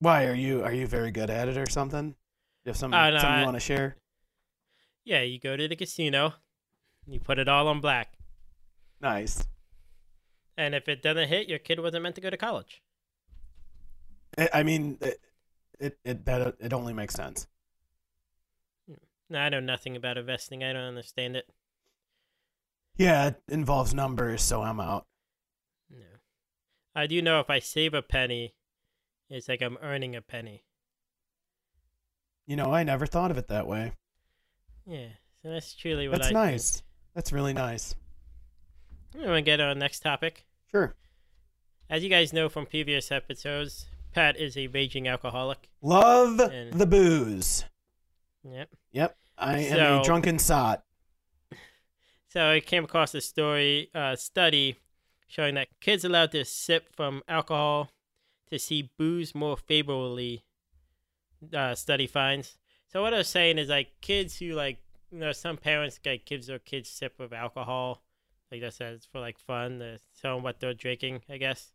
[0.00, 2.14] Why are you are you very good at it or something?
[2.64, 3.96] You have some Uh, no, something I- you want to share?
[5.04, 6.34] Yeah, you go to the casino,
[7.06, 8.16] you put it all on black,
[9.00, 9.46] Nice.
[10.56, 12.82] And if it doesn't hit, your kid wasn't meant to go to college.
[14.52, 15.20] I mean, it
[15.78, 17.46] it it, that, it only makes sense.
[19.30, 20.62] No, I know nothing about investing.
[20.62, 21.48] I don't understand it.
[22.96, 25.06] Yeah, it involves numbers, so I'm out.
[25.90, 26.04] No.
[26.94, 28.54] I do know if I save a penny,
[29.28, 30.64] it's like I'm earning a penny.
[32.46, 33.92] You know, I never thought of it that way.
[34.86, 35.08] Yeah,
[35.42, 36.82] so that's truly what That's I nice.
[37.14, 37.94] That's really nice.
[39.14, 40.44] We want to get on our next topic.
[40.70, 40.94] Sure.
[41.88, 45.68] As you guys know from previous episodes, Pat is a raging alcoholic.
[45.82, 47.64] Love And- the booze.
[48.42, 48.70] Yep.
[48.92, 49.16] Yep.
[49.38, 50.84] I am So- a drunken sot.
[52.28, 54.80] So I came across a story, uh, study
[55.28, 57.90] showing that kids allowed to sip from alcohol
[58.50, 60.42] to see booze more favorably.
[61.52, 62.58] Uh, study finds.
[62.88, 64.78] So what I was saying is like kids who like
[65.12, 68.02] you know some parents like gives their kids sip of alcohol,
[68.50, 71.22] like I said, it's for like fun to tell them what they're drinking.
[71.28, 71.72] I guess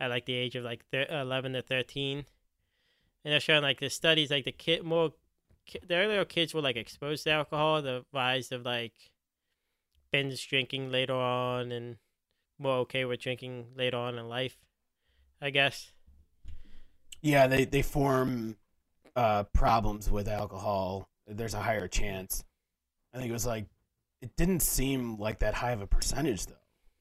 [0.00, 2.24] at like the age of like thir- eleven to thirteen,
[3.24, 5.12] and they're showing like the studies like the kid more
[5.66, 9.10] ki- the earlier kids were like exposed to alcohol, the rise of like
[10.12, 11.96] binge drinking later on and
[12.58, 14.58] more okay with drinking later on in life,
[15.40, 15.92] I guess.
[17.20, 18.56] Yeah, they they form
[19.16, 21.08] uh, problems with alcohol.
[21.26, 22.44] There's a higher chance.
[23.12, 23.66] I think it was like
[24.24, 26.54] it didn't seem like that high of a percentage though,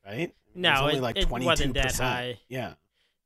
[0.06, 0.30] right?
[0.30, 2.00] it was No, only it- like wasn't that 22%.
[2.00, 2.40] high.
[2.50, 2.74] Yeah,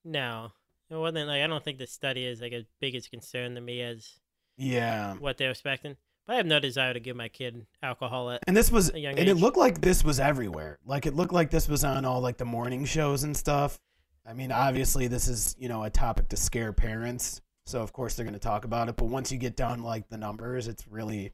[0.06, 0.52] No,
[0.90, 3.62] it wasn't like I don't think the study is like as big as concern to
[3.62, 4.20] me as
[4.58, 5.16] yeah.
[5.16, 5.98] what they're expecting.
[6.26, 9.00] But I have no desire to give my kid alcohol at And this was, and
[9.02, 10.78] young it looked like this was everywhere.
[10.86, 13.80] Like it looked like this was on all like the morning shows and stuff.
[14.26, 18.14] I mean, obviously this is you know a topic to scare parents, so of course
[18.16, 18.98] they're going to talk about it.
[18.98, 21.32] But once you get down like the numbers, it's really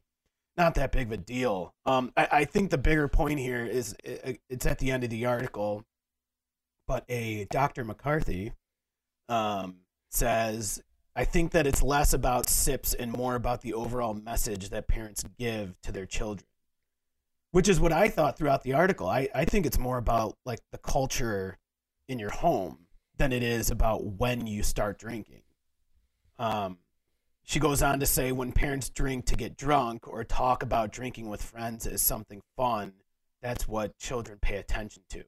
[0.56, 1.74] not that big of a deal.
[1.84, 5.10] Um, I, I think the bigger point here is i it's at the end of
[5.10, 5.84] the article,
[6.86, 7.84] but a Dr.
[7.84, 8.52] McCarthy
[9.28, 9.76] um,
[10.10, 10.82] says,
[11.16, 15.24] I think that it's less about sips and more about the overall message that parents
[15.38, 16.46] give to their children,
[17.52, 19.08] which is what I thought throughout the article.
[19.08, 21.58] I, I think it's more about like the culture
[22.08, 22.86] in your home
[23.16, 25.42] than it is about when you start drinking.
[26.38, 26.78] Um,
[27.44, 31.28] she goes on to say when parents drink to get drunk or talk about drinking
[31.28, 32.94] with friends as something fun,
[33.42, 35.24] that's what children pay attention to.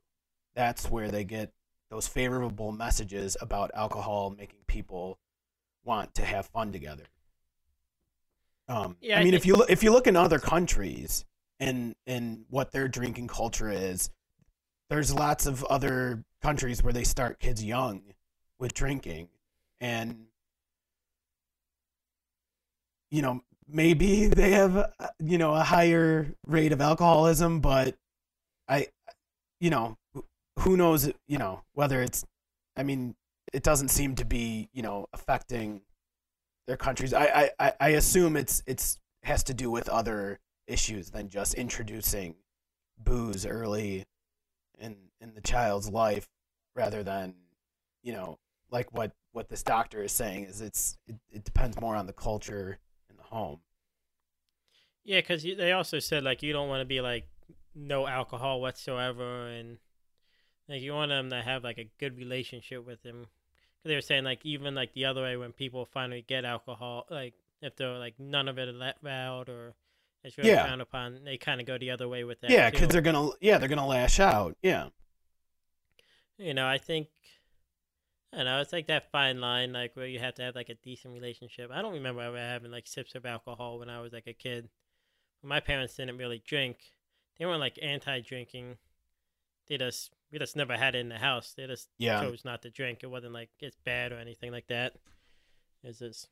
[0.55, 1.52] That's where they get
[1.90, 5.18] those favorable messages about alcohol making people
[5.85, 7.05] want to have fun together.
[8.66, 11.24] Um, Yeah, I I mean, if you look, if you look in other countries
[11.61, 14.11] and and what their drinking culture is,
[14.88, 18.02] there's lots of other countries where they start kids young
[18.59, 19.29] with drinking,
[19.81, 20.26] and
[23.11, 27.97] you know maybe they have uh, you know a higher rate of alcoholism, but
[28.69, 28.88] I,
[29.61, 29.97] you know,
[30.61, 32.25] who knows you know whether it's
[32.77, 33.14] i mean
[33.53, 35.83] it doesn't seem to be you know affecting
[36.66, 37.14] their countries.
[37.14, 42.35] I i I- assume it's it's has to do with other issues than just introducing
[42.99, 44.05] booze early
[44.79, 46.29] in in the child's life
[46.75, 47.35] rather than
[48.03, 48.38] you know
[48.71, 52.12] like what what this doctor is saying is it's it, it depends more on the
[52.12, 52.79] culture
[53.26, 53.60] home
[55.04, 57.28] Yeah, because they also said like you don't want to be like
[57.74, 59.78] no alcohol whatsoever, and
[60.68, 63.26] like you want them to have like a good relationship with him.
[63.78, 67.06] Because they were saying like even like the other way when people finally get alcohol,
[67.10, 69.74] like if they're like none of it allowed or
[70.24, 70.64] it's really Yeah.
[70.64, 72.50] frowned upon, they kind of go the other way with that.
[72.50, 74.88] yeah kids are gonna yeah they're gonna lash out yeah
[76.38, 77.08] you know, I think
[78.32, 80.74] I know, it's like that fine line, like where you have to have like a
[80.74, 81.70] decent relationship.
[81.72, 84.68] I don't remember ever having like sips of alcohol when I was like a kid.
[85.42, 86.78] My parents didn't really drink.
[87.38, 88.78] They weren't like anti-drinking.
[89.68, 91.54] They just we just never had it in the house.
[91.56, 92.20] They just Yeah.
[92.20, 93.00] chose not to drink.
[93.02, 94.94] It wasn't like it's bad or anything like that.
[95.82, 96.28] It's just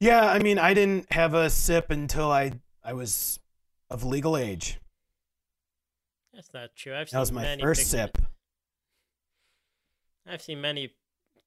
[0.00, 2.52] Yeah, I mean, I didn't have a sip until I
[2.82, 3.38] I was
[3.88, 4.78] of legal age.
[6.32, 6.94] that's not true.
[6.94, 8.18] I've seen That was my first sip.
[10.26, 10.94] I've seen many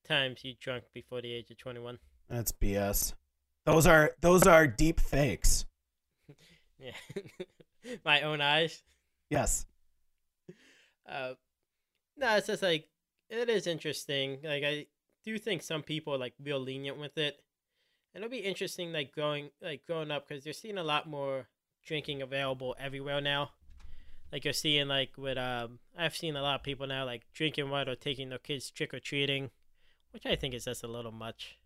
[0.07, 1.99] times you drunk before the age of twenty-one.
[2.29, 3.13] That's BS.
[3.65, 5.65] Those are those are deep fakes.
[6.77, 6.91] Yeah,
[8.05, 8.83] my own eyes.
[9.29, 9.65] Yes.
[11.07, 11.35] Uh,
[12.17, 12.89] no, it's just like
[13.29, 14.39] it is interesting.
[14.43, 14.87] Like I
[15.23, 17.37] do think some people are like real lenient with it,
[18.13, 21.47] and it'll be interesting like growing like growing up because you're seeing a lot more
[21.85, 23.51] drinking available everywhere now.
[24.31, 27.69] Like you're seeing like with um, I've seen a lot of people now like drinking
[27.69, 29.49] water or taking their kids trick or treating,
[30.11, 31.57] which I think is just a little much.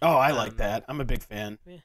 [0.00, 0.84] Oh, I like Um, that.
[0.88, 1.58] I'm a big fan.
[1.66, 1.78] Yeah.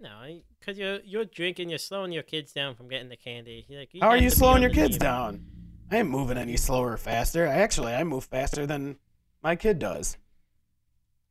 [0.00, 3.66] No, because you're you're drinking, you're slowing your kids down from getting the candy.
[3.70, 5.46] Like, How are you slowing your kids down?
[5.90, 7.46] I ain't moving any slower or faster.
[7.46, 8.96] I actually I move faster than
[9.42, 10.16] my kid does.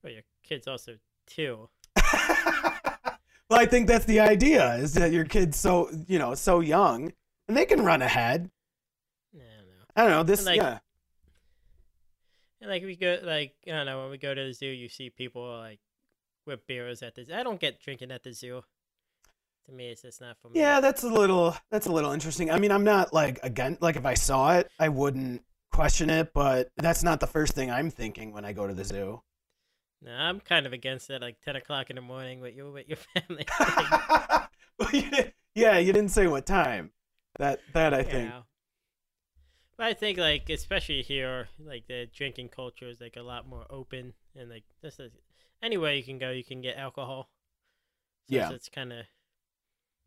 [0.03, 0.93] Well, your kids also
[1.27, 1.69] too.
[3.49, 7.11] well, I think that's the idea is that your kid's so you know so young
[7.53, 8.49] and they can run ahead.
[9.95, 10.39] I don't know this.
[10.39, 10.79] And, like, yeah,
[12.59, 14.89] And like we go, like I don't know, when we go to the zoo, you
[14.89, 15.79] see people like
[16.47, 17.27] with beers at the.
[17.31, 18.63] I don't get drinking at the zoo.
[19.67, 20.59] To me, it's just not for me.
[20.59, 22.49] yeah, that's a little that's a little interesting.
[22.49, 26.33] I mean, I'm not like again like if I saw it, I wouldn't question it,
[26.33, 29.21] but that's not the first thing I'm thinking when I go to the zoo.
[30.01, 31.21] No, I'm kind of against it.
[31.21, 33.45] Like ten o'clock in the morning with you with your family.
[34.79, 35.07] Well, you
[35.53, 36.93] yeah, you didn't say what time.
[37.39, 38.29] That that I think.
[38.29, 38.43] know.
[39.77, 43.65] But I think like especially here, like the drinking culture is like a lot more
[43.69, 45.11] open and like this is
[45.61, 47.29] anywhere you can go, you can get alcohol.
[48.29, 48.45] So Yeah.
[48.47, 49.05] it's, it's kind of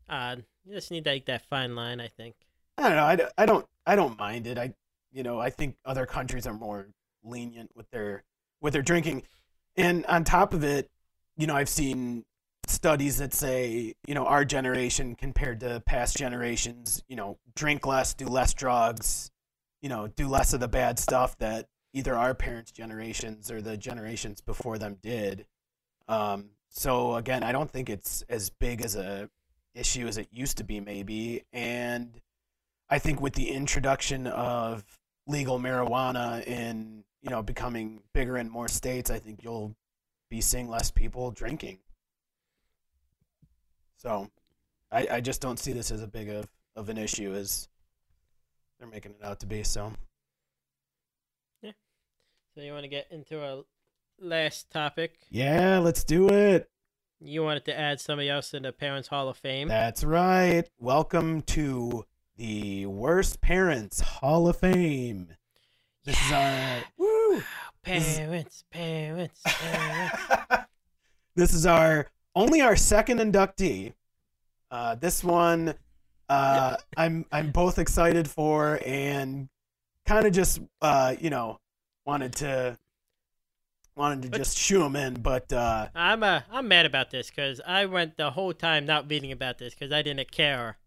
[0.09, 0.45] odd.
[0.65, 2.35] You just need like that fine line, I think.
[2.77, 3.05] I don't know.
[3.05, 4.57] I, don't- I don't I don't mind it.
[4.57, 4.73] I
[5.11, 6.87] you know I think other countries are more
[7.23, 8.23] lenient with their
[8.61, 9.23] with their drinking,
[9.75, 10.89] and on top of it,
[11.35, 12.23] you know I've seen
[12.77, 18.13] studies that say you know our generation compared to past generations, you know drink less,
[18.13, 19.31] do less drugs,
[19.81, 23.75] you know do less of the bad stuff that either our parents' generations or the
[23.77, 25.47] generations before them did.
[26.07, 29.27] Um, so again, I don't think it's as big as a
[29.73, 32.21] issue as it used to be, maybe, and
[32.89, 34.83] I think with the introduction of
[35.25, 39.75] legal marijuana in you know becoming bigger in more states, I think you'll
[40.29, 41.79] be seeing less people drinking.
[43.97, 44.29] So,
[44.91, 47.67] I, I just don't see this as a big of, of an issue as
[48.79, 49.63] they're making it out to be.
[49.63, 49.91] So,
[51.63, 51.71] yeah.
[52.53, 53.63] So you want to get into our
[54.19, 55.15] last topic?
[55.31, 56.69] yeah, let's do it.
[57.19, 59.67] You wanted to add somebody else in the Parents Hall of Fame.
[59.67, 60.69] That's right.
[60.77, 62.05] Welcome to
[62.35, 65.29] the Worst Parents Hall of Fame.
[66.05, 67.41] This is our woo.
[67.81, 69.43] Parents, parents, parents.
[71.35, 72.05] this is our
[72.37, 73.93] only our second inductee.
[74.69, 75.73] Uh, this one,
[76.29, 79.49] uh, I'm I'm both excited for and
[80.05, 81.59] kind of just uh, you know
[82.05, 82.77] wanted to
[83.95, 87.29] wanted to But- just shoo him in, but uh, I'm uh, I'm mad about this
[87.29, 90.77] because I went the whole time not reading about this because I didn't care,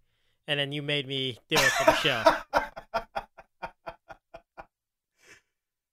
[0.46, 2.22] and then you made me do it for the show.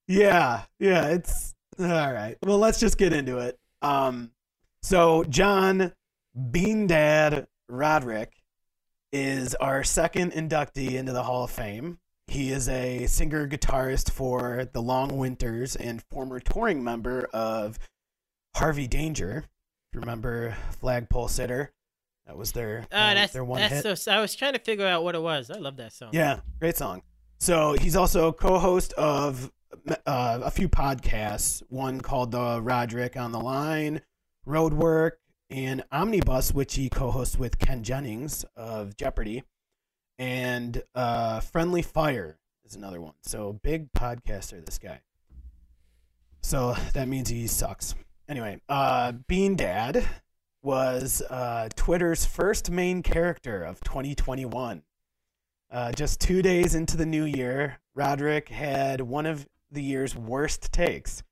[0.10, 2.38] Yeah, yeah, it's all right.
[2.42, 3.60] Well, let's just get into it.
[3.82, 4.32] Um,
[4.82, 5.94] so John
[6.52, 8.32] Bean Dad Roderick
[9.12, 12.00] is our second inductee into the Hall of Fame.
[12.28, 17.80] He is a singer guitarist for the Long Winters and former touring member of
[18.56, 19.46] Harvey Danger.
[19.94, 21.70] Remember Flagpole Sitta,
[22.26, 23.98] that was their Uh, uh, that's their one that's hit.
[23.98, 24.12] so.
[24.12, 25.50] I was trying to figure out what it was.
[25.50, 26.10] I love that song.
[26.12, 27.02] Yeah, great song.
[27.40, 29.50] So he's also co-host of
[30.06, 31.64] uh, a few podcasts.
[31.70, 34.02] One called the Roderick on the Line,
[34.48, 35.12] Roadwork,
[35.50, 39.44] and Omnibus, which he co-hosts with Ken Jennings of Jeopardy,
[40.18, 43.14] and uh, Friendly Fire is another one.
[43.22, 45.02] So big podcaster, this guy.
[46.42, 47.96] So that means he sucks.
[48.28, 50.04] Anyway, uh, Bean Dad
[50.62, 54.84] was uh, Twitter's first main character of 2021.
[55.70, 60.72] Uh, just two days into the new year, Roderick had one of the year's worst
[60.72, 61.24] takes.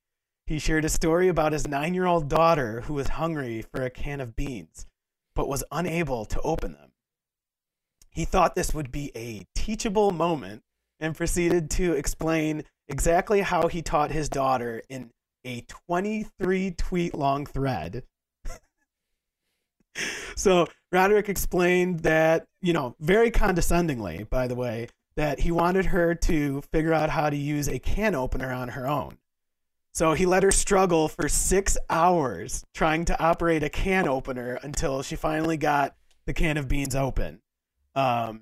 [0.48, 3.90] He shared a story about his nine year old daughter who was hungry for a
[3.90, 4.86] can of beans,
[5.34, 6.92] but was unable to open them.
[8.12, 10.62] He thought this would be a teachable moment
[11.00, 15.10] and proceeded to explain exactly how he taught his daughter in
[15.44, 18.04] a 23 tweet long thread.
[20.36, 26.14] so Roderick explained that, you know, very condescendingly, by the way, that he wanted her
[26.14, 29.18] to figure out how to use a can opener on her own.
[29.96, 35.02] So he let her struggle for six hours trying to operate a can opener until
[35.02, 37.40] she finally got the can of beans open.
[37.96, 38.42] Um,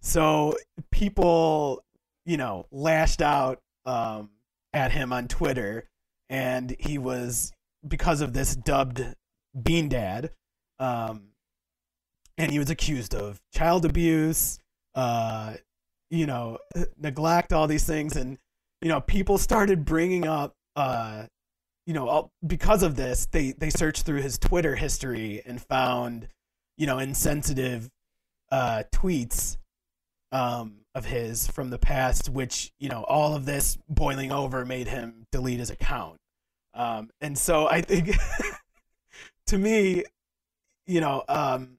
[0.00, 0.56] so
[0.90, 1.84] people,
[2.24, 4.30] you know, lashed out um,
[4.72, 5.86] at him on Twitter,
[6.30, 7.52] and he was
[7.86, 9.04] because of this dubbed
[9.62, 10.30] Bean Dad,
[10.78, 11.24] um,
[12.38, 14.58] and he was accused of child abuse,
[14.94, 15.56] uh,
[16.08, 16.56] you know,
[16.96, 18.38] neglect, all these things, and
[18.80, 21.26] you know, people started bringing up, uh,
[21.86, 26.28] you know, because of this, they they searched through his Twitter history and found,
[26.76, 27.90] you know, insensitive
[28.52, 29.56] uh, tweets
[30.32, 34.88] um, of his from the past, which you know, all of this boiling over made
[34.88, 36.18] him delete his account.
[36.74, 38.14] Um, and so I think,
[39.46, 40.04] to me,
[40.86, 41.78] you know, um,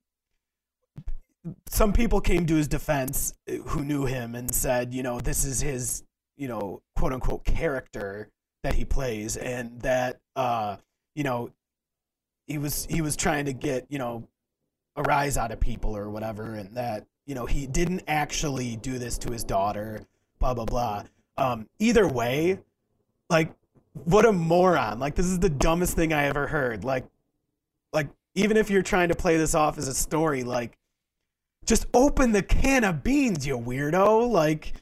[1.70, 3.34] some people came to his defense
[3.68, 6.04] who knew him and said, you know, this is his,
[6.38, 8.30] you know, quote unquote character
[8.64, 10.78] that he plays, and that, uh,
[11.16, 11.52] you know,
[12.48, 14.28] he was he was trying to get, you know,
[14.96, 18.98] a rise out of people or whatever, and that, you know, he didn't actually do
[18.98, 20.06] this to his daughter,
[20.40, 21.04] blah blah blah.
[21.38, 22.60] Um, either way,
[23.30, 23.54] like,
[23.94, 25.00] what a moron!
[25.00, 26.84] Like, this is the dumbest thing I ever heard.
[26.84, 27.06] Like,
[27.94, 30.78] like even if you're trying to play this off as a story, like
[31.66, 34.30] just open the can of beans, you weirdo.
[34.30, 34.74] Like,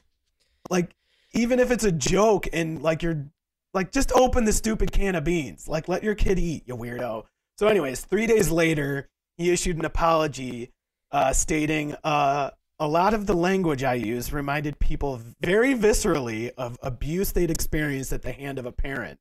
[0.70, 0.94] like
[1.32, 3.26] even if it's a joke and like you're
[3.72, 5.68] like just open the stupid can of beans.
[5.68, 7.24] Like let your kid eat, you weirdo.
[7.56, 10.72] So, anyways, three days later, he issued an apology,
[11.12, 16.78] uh, stating, uh, a lot of the language I used reminded people very viscerally of
[16.82, 19.20] abuse they'd experienced at the hand of a parent.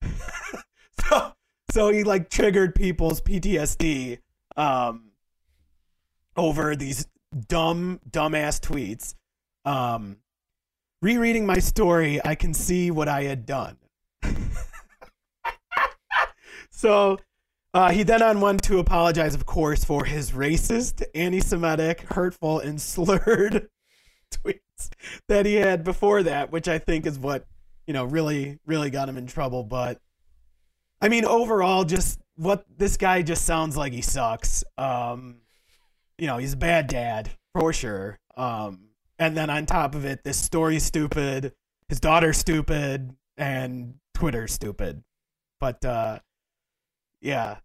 [0.02, 1.32] so,
[1.70, 4.20] so he like triggered people's PTSD
[4.56, 5.10] um,
[6.34, 7.06] over these
[7.48, 9.14] dumb, dumbass tweets.
[9.70, 10.16] Um,
[11.02, 13.76] rereading my story, I can see what I had done.
[16.70, 17.18] so
[17.74, 22.80] uh, he then on one to apologize, of course, for his racist, anti-Semitic, hurtful, and
[22.80, 23.68] slurred
[24.30, 24.90] tweets
[25.28, 27.46] that he had before that, which I think is what
[27.86, 29.64] you know really, really got him in trouble.
[29.64, 29.98] But
[31.00, 34.62] I mean, overall, just what this guy just sounds like he sucks.
[34.78, 35.38] Um,
[36.16, 38.18] you know, he's a bad dad for sure.
[38.36, 38.91] Um,
[39.22, 41.52] and then on top of it, this story's stupid,
[41.88, 45.04] his daughter's stupid, and Twitter's stupid.
[45.60, 46.18] But uh,
[47.20, 47.58] yeah,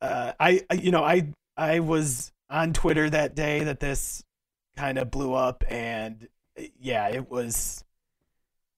[0.00, 4.24] uh, I, I you know I I was on Twitter that day that this
[4.76, 6.26] kind of blew up, and
[6.80, 7.84] yeah, it was.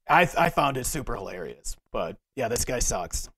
[0.08, 3.30] I I found it super hilarious, but yeah, this guy sucks.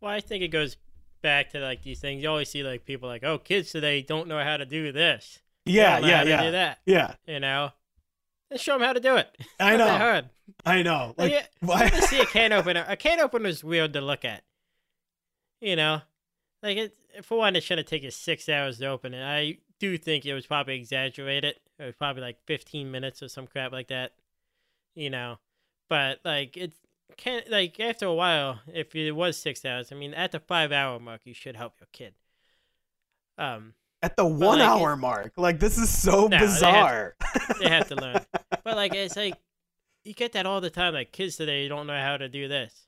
[0.00, 0.76] Well, I think it goes
[1.22, 2.22] back to like these things.
[2.22, 5.41] You always see like people like, "Oh, kids today don't know how to do this."
[5.64, 7.14] Yeah, yeah, yeah, Do that, yeah.
[7.26, 7.70] you know.
[8.50, 9.34] Let's show them how to do it.
[9.60, 9.88] I know.
[9.88, 10.28] hard.
[10.66, 11.14] I know.
[11.16, 11.88] Like, why?
[11.88, 12.84] to see a can opener.
[12.86, 14.42] A can opener is weird to look at.
[15.60, 16.02] You know,
[16.62, 16.94] like it.
[17.22, 19.22] For one, it should have taken six hours to open it.
[19.22, 21.54] I do think it was probably exaggerated.
[21.78, 24.12] It was probably like fifteen minutes or some crap like that.
[24.94, 25.38] You know,
[25.88, 26.76] but like it's
[27.16, 30.72] can like after a while, if it was six hours, I mean, at the five
[30.72, 32.14] hour mark, you should help your kid.
[33.38, 37.14] Um, At the one like, hour mark, like this is so No, they have- bizarre.
[37.60, 38.20] they have to learn.
[38.64, 39.34] But like it's like
[40.04, 40.94] you get that all the time.
[40.94, 42.86] Like kids today don't know how to do this.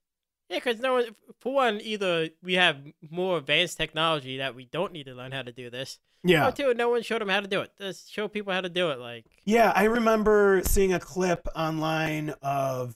[0.48, 1.16] Yeah, because no one.
[1.40, 2.78] For one, either we have
[3.10, 6.52] more advanced technology that we don't need to learn how to do this, yeah, or
[6.52, 7.70] two, no one showed them how to do it.
[7.78, 8.98] Just show people how to do it.
[8.98, 12.94] Like Yeah, I remember seeing a clip online of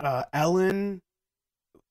[0.00, 1.00] uh, Ellen.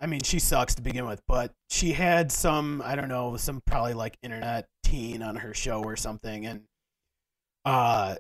[0.01, 3.62] I mean, she sucks to begin with, but she had some, I don't know, some
[3.66, 6.46] probably like internet teen on her show or something.
[6.46, 6.62] And
[7.66, 8.16] uh,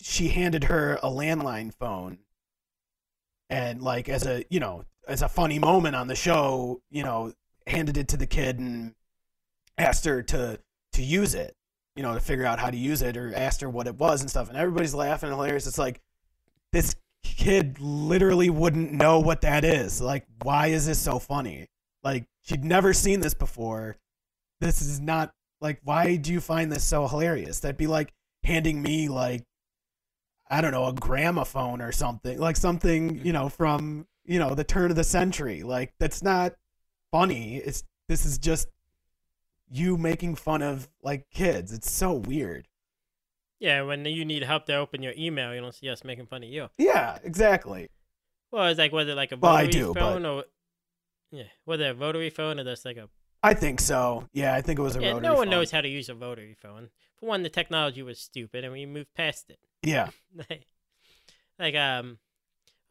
[0.00, 2.18] she handed her a landline phone.
[3.48, 7.32] And, like, as a, you know, as a funny moment on the show, you know,
[7.66, 8.94] handed it to the kid and
[9.76, 10.60] asked her to
[10.92, 11.56] to use it
[11.96, 14.20] you know, to figure out how to use it or asked her what it was
[14.20, 14.48] and stuff.
[14.48, 15.66] And everybody's laughing hilarious.
[15.66, 16.00] It's like,
[16.72, 20.00] this kid literally wouldn't know what that is.
[20.00, 21.68] Like, why is this so funny?
[22.02, 23.96] Like, she'd never seen this before.
[24.60, 27.60] This is not, like, why do you find this so hilarious?
[27.60, 28.12] That'd be like
[28.44, 29.44] handing me, like,
[30.48, 32.38] I don't know, a gramophone or something.
[32.38, 33.26] Like, something, mm-hmm.
[33.26, 35.62] you know, from, you know, the turn of the century.
[35.62, 36.54] Like, that's not
[37.12, 37.56] funny.
[37.56, 38.68] It's, this is just
[39.70, 41.72] you making fun of like kids.
[41.72, 42.66] It's so weird.
[43.60, 46.42] yeah, when you need help to open your email, you don't see us making fun
[46.42, 46.68] of you.
[46.78, 47.88] Yeah, exactly.
[48.50, 50.44] Well, it's like was it like a Well, I rotary do, but- phone or
[51.30, 53.08] yeah, was it a rotary phone or just like a
[53.42, 54.28] I think so.
[54.32, 55.08] Yeah, I think it was a yeah?
[55.12, 55.50] rotary No one phone.
[55.50, 56.90] knows how to use a rotary phone.
[57.16, 59.58] For one, the technology was stupid, and we moved past it.
[59.82, 60.08] Yeah,
[60.50, 60.66] like,
[61.58, 62.18] like um,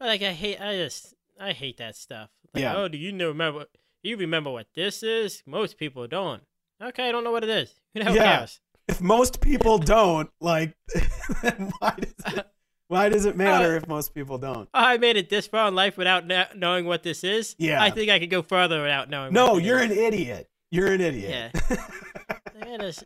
[0.00, 2.30] like I hate, I just, I hate that stuff.
[2.54, 2.76] Like, Yeah.
[2.76, 3.66] Oh, do you know remember?
[4.02, 5.42] You remember what this is?
[5.46, 6.42] Most people don't.
[6.82, 7.74] Okay, I don't know what it is.
[7.92, 8.38] Who the hell Yeah.
[8.38, 8.60] cares?
[8.88, 10.74] if most people don't, like,
[11.42, 12.46] then why does it?
[12.90, 14.68] Why does it matter uh, if most people don't?
[14.74, 17.54] I made it this far in life without kn- knowing what this is.
[17.56, 17.80] Yeah.
[17.80, 19.32] I think I could go further without knowing.
[19.32, 19.92] No, what you're is.
[19.92, 20.50] an idiot.
[20.72, 21.52] You're an idiot.
[21.70, 21.76] Yeah.
[22.62, 23.04] I just,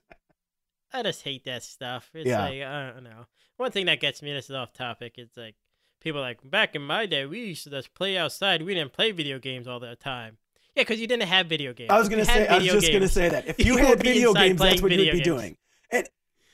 [0.91, 2.11] I just hate that stuff.
[2.15, 2.41] It's Yeah.
[2.41, 3.27] like I don't know.
[3.59, 4.33] One thing that gets me.
[4.33, 5.17] This is off topic.
[5.19, 5.55] It's like
[6.01, 8.63] people like back in my day, we used to just play outside.
[8.63, 10.39] We didn't play video games all the time.
[10.75, 11.91] Yeah, because you didn't have video games.
[11.91, 12.49] I was gonna say.
[12.49, 14.99] I was just gonna say that if you you had video games, that's what you'd
[14.99, 15.21] be games.
[15.23, 15.57] doing.
[15.91, 16.09] And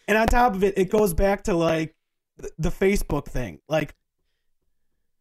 [0.09, 1.95] and on top of it, it goes back to like
[2.59, 3.61] the Facebook thing.
[3.68, 3.95] Like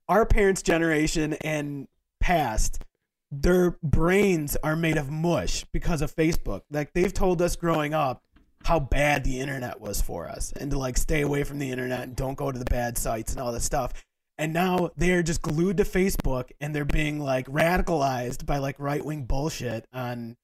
[0.07, 1.87] our parents' generation and
[2.19, 2.83] past,
[3.31, 6.61] their brains are made of mush because of Facebook.
[6.71, 8.23] Like they've told us growing up
[8.65, 12.01] how bad the internet was for us and to like stay away from the internet
[12.01, 13.93] and don't go to the bad sites and all this stuff.
[14.37, 19.03] And now they're just glued to Facebook and they're being like radicalized by like right
[19.03, 20.37] wing bullshit on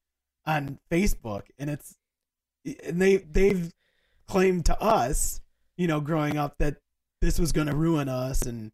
[0.45, 1.43] on Facebook.
[1.57, 1.95] And it's
[2.83, 3.73] and they they've
[4.27, 5.41] claimed to us,
[5.77, 6.77] you know, growing up that
[7.21, 8.71] this was going to ruin us and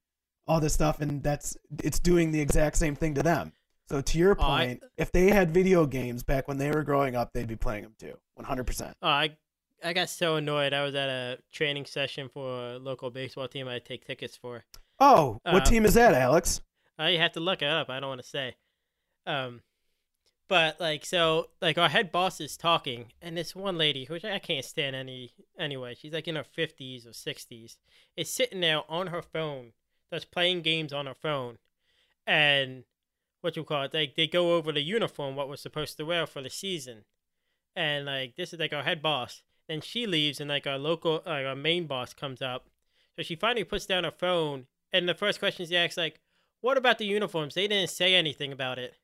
[0.47, 3.54] all this stuff, and that's it's doing the exact same thing to them.
[3.89, 6.84] So to your Oh, I- point, if they had video games back when they were
[6.84, 8.95] growing up, they'd be playing them too, one hundred percent.
[9.02, 9.38] Oh, I
[9.84, 10.74] I got so annoyed.
[10.74, 14.64] I was at a training session for a local baseball team I take tickets for.
[14.99, 16.62] Oh, what Uh, team is that, Alex?
[16.99, 17.89] I have to look it up.
[17.89, 18.56] I don't want to say.
[19.26, 19.62] Um,
[20.52, 24.38] But like so, like our head boss is talking, and this one lady, which I
[24.38, 27.78] can't stand any anyway, she's like in her fifties or sixties,
[28.18, 29.72] is sitting there on her phone,
[30.12, 31.58] just playing games on her phone,
[32.28, 32.84] and
[33.39, 36.28] what you call it, like they go over the uniform, what we're supposed to wear
[36.28, 37.06] for the season,
[37.74, 39.43] and like this is like our head boss.
[39.70, 42.68] Then she leaves, and like our local, like our main boss comes up.
[43.16, 46.20] So she finally puts down her phone, and the first question she asks, like,
[46.60, 47.56] "What about the uniforms?
[47.56, 48.95] They didn't say anything about it."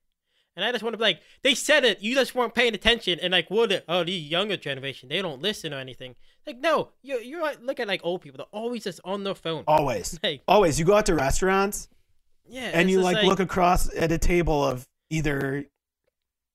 [0.58, 2.02] And I just want to be like, they said it.
[2.02, 3.20] You just weren't paying attention.
[3.22, 3.86] And like, what?
[3.88, 6.16] Oh, the younger generation, they don't listen or anything.
[6.48, 8.38] Like, no, you you're like, look at like old people.
[8.38, 9.64] They're always just on their phone.
[9.68, 10.20] Always.
[10.24, 10.80] Like, Always.
[10.80, 11.90] You go out to restaurants
[12.50, 12.72] yeah.
[12.74, 15.64] and you just like, look across at a table of either,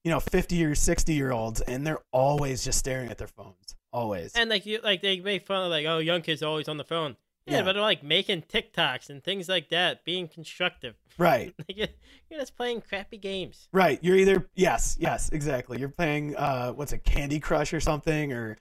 [0.03, 3.77] you know, 50 or 60 year olds, and they're always just staring at their phones.
[3.93, 4.33] Always.
[4.35, 6.77] and like you like they make fun of like, oh, young kids are always on
[6.77, 7.17] the phone.
[7.47, 7.63] Yeah, Yeah.
[7.63, 10.95] but they're like making TikToks and things like that, being constructive.
[11.19, 11.53] right.
[11.59, 11.89] Like, you're
[12.31, 13.69] you're just playing crappy games.
[13.73, 13.99] Right.
[14.03, 15.79] You're either yes, yes, exactly.
[15.81, 18.57] You're playing uh what's a Candy Crush or something, or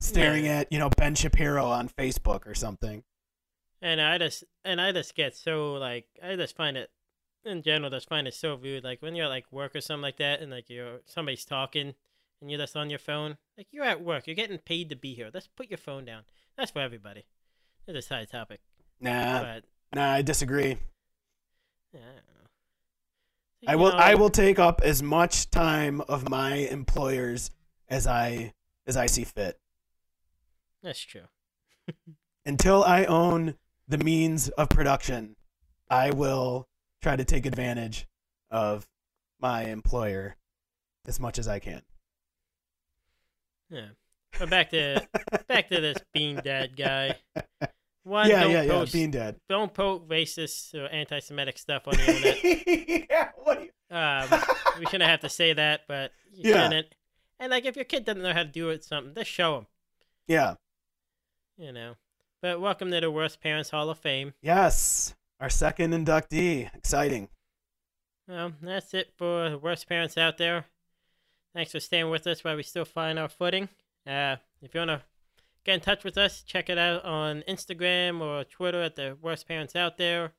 [0.00, 0.58] staring Yeah.
[0.58, 3.02] at, you know, Ben Shapiro on Facebook or something.
[3.82, 6.90] And I just and I just get so like I just find it
[7.44, 8.84] in general just find it so rude.
[8.84, 11.94] Like when you're at like work or something like that and like you're somebody's talking
[12.42, 13.38] and you're just on your phone.
[13.56, 14.26] Like you're at work.
[14.26, 15.30] You're getting paid to be here.
[15.32, 16.22] Let's put your phone down.
[16.58, 17.24] That's for everybody.
[17.86, 18.60] It's a side topic.
[19.00, 19.64] Nah, But
[19.94, 20.78] nah, I disagree.
[21.92, 22.00] yeah,
[23.66, 23.72] I.
[23.72, 27.50] I will know, I will take up as much time of my employers
[27.88, 28.52] as I
[28.86, 29.58] as I see fit.
[30.82, 31.28] That's true.
[32.46, 33.54] Until I own
[33.88, 35.36] the means of production,
[35.90, 36.68] I will
[37.02, 38.06] try to take advantage
[38.50, 38.86] of
[39.40, 40.36] my employer
[41.06, 41.82] as much as I can.
[43.70, 43.88] Yeah.
[44.38, 45.06] But back to
[45.48, 47.16] back to this bean dad guy.
[48.06, 48.70] One, yeah, yeah, yeah.
[48.70, 49.34] post Being dead.
[49.48, 53.06] don't post racist or anti-Semitic stuff on the internet.
[53.10, 54.28] yeah, what you- Um,
[54.78, 56.68] we shouldn't have to say that, but you Yeah.
[56.68, 56.94] shouldn't.
[57.40, 59.66] And like, if your kid doesn't know how to do it, something, just show them.
[60.28, 60.54] yeah.
[61.58, 61.96] You know.
[62.42, 64.34] But welcome to the Worst Parents Hall of Fame.
[64.40, 65.14] Yes.
[65.40, 66.72] Our second inductee.
[66.76, 67.28] Exciting.
[68.28, 70.66] Well, that's it for the worst parents out there.
[71.54, 73.68] Thanks for staying with us while we still find our footing.
[74.06, 75.02] Uh, if you wanna
[75.66, 79.48] get in touch with us, check it out on Instagram or Twitter at the Worst
[79.48, 80.32] Parents Out There.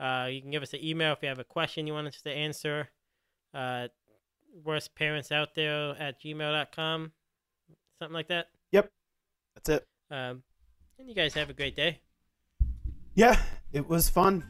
[0.00, 2.22] Uh, you can give us an email if you have a question you want us
[2.22, 2.88] to answer.
[3.52, 3.88] Uh,
[4.64, 7.12] worst parents out there at gmail.com.
[7.98, 8.46] Something like that.
[8.72, 8.90] Yep.
[9.54, 9.86] That's it.
[10.10, 10.42] Um,
[10.98, 12.00] and you guys have a great day.
[13.14, 13.38] Yeah,
[13.72, 14.44] it was fun.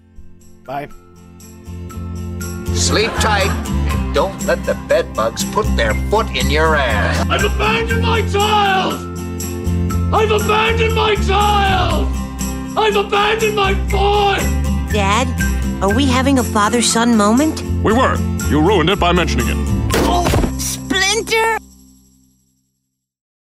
[0.64, 0.88] Bye.
[2.72, 7.26] Sleep tight and don't let the bed bugs put their foot in your ass.
[7.28, 9.13] I've abandoned my child!
[10.14, 12.06] I've abandoned my child!
[12.78, 14.38] I've abandoned my boy!
[14.92, 15.26] Dad,
[15.82, 17.62] are we having a father son moment?
[17.82, 18.16] We were.
[18.48, 19.56] You ruined it by mentioning it.
[20.06, 20.24] Oh,
[20.56, 21.63] Splinter!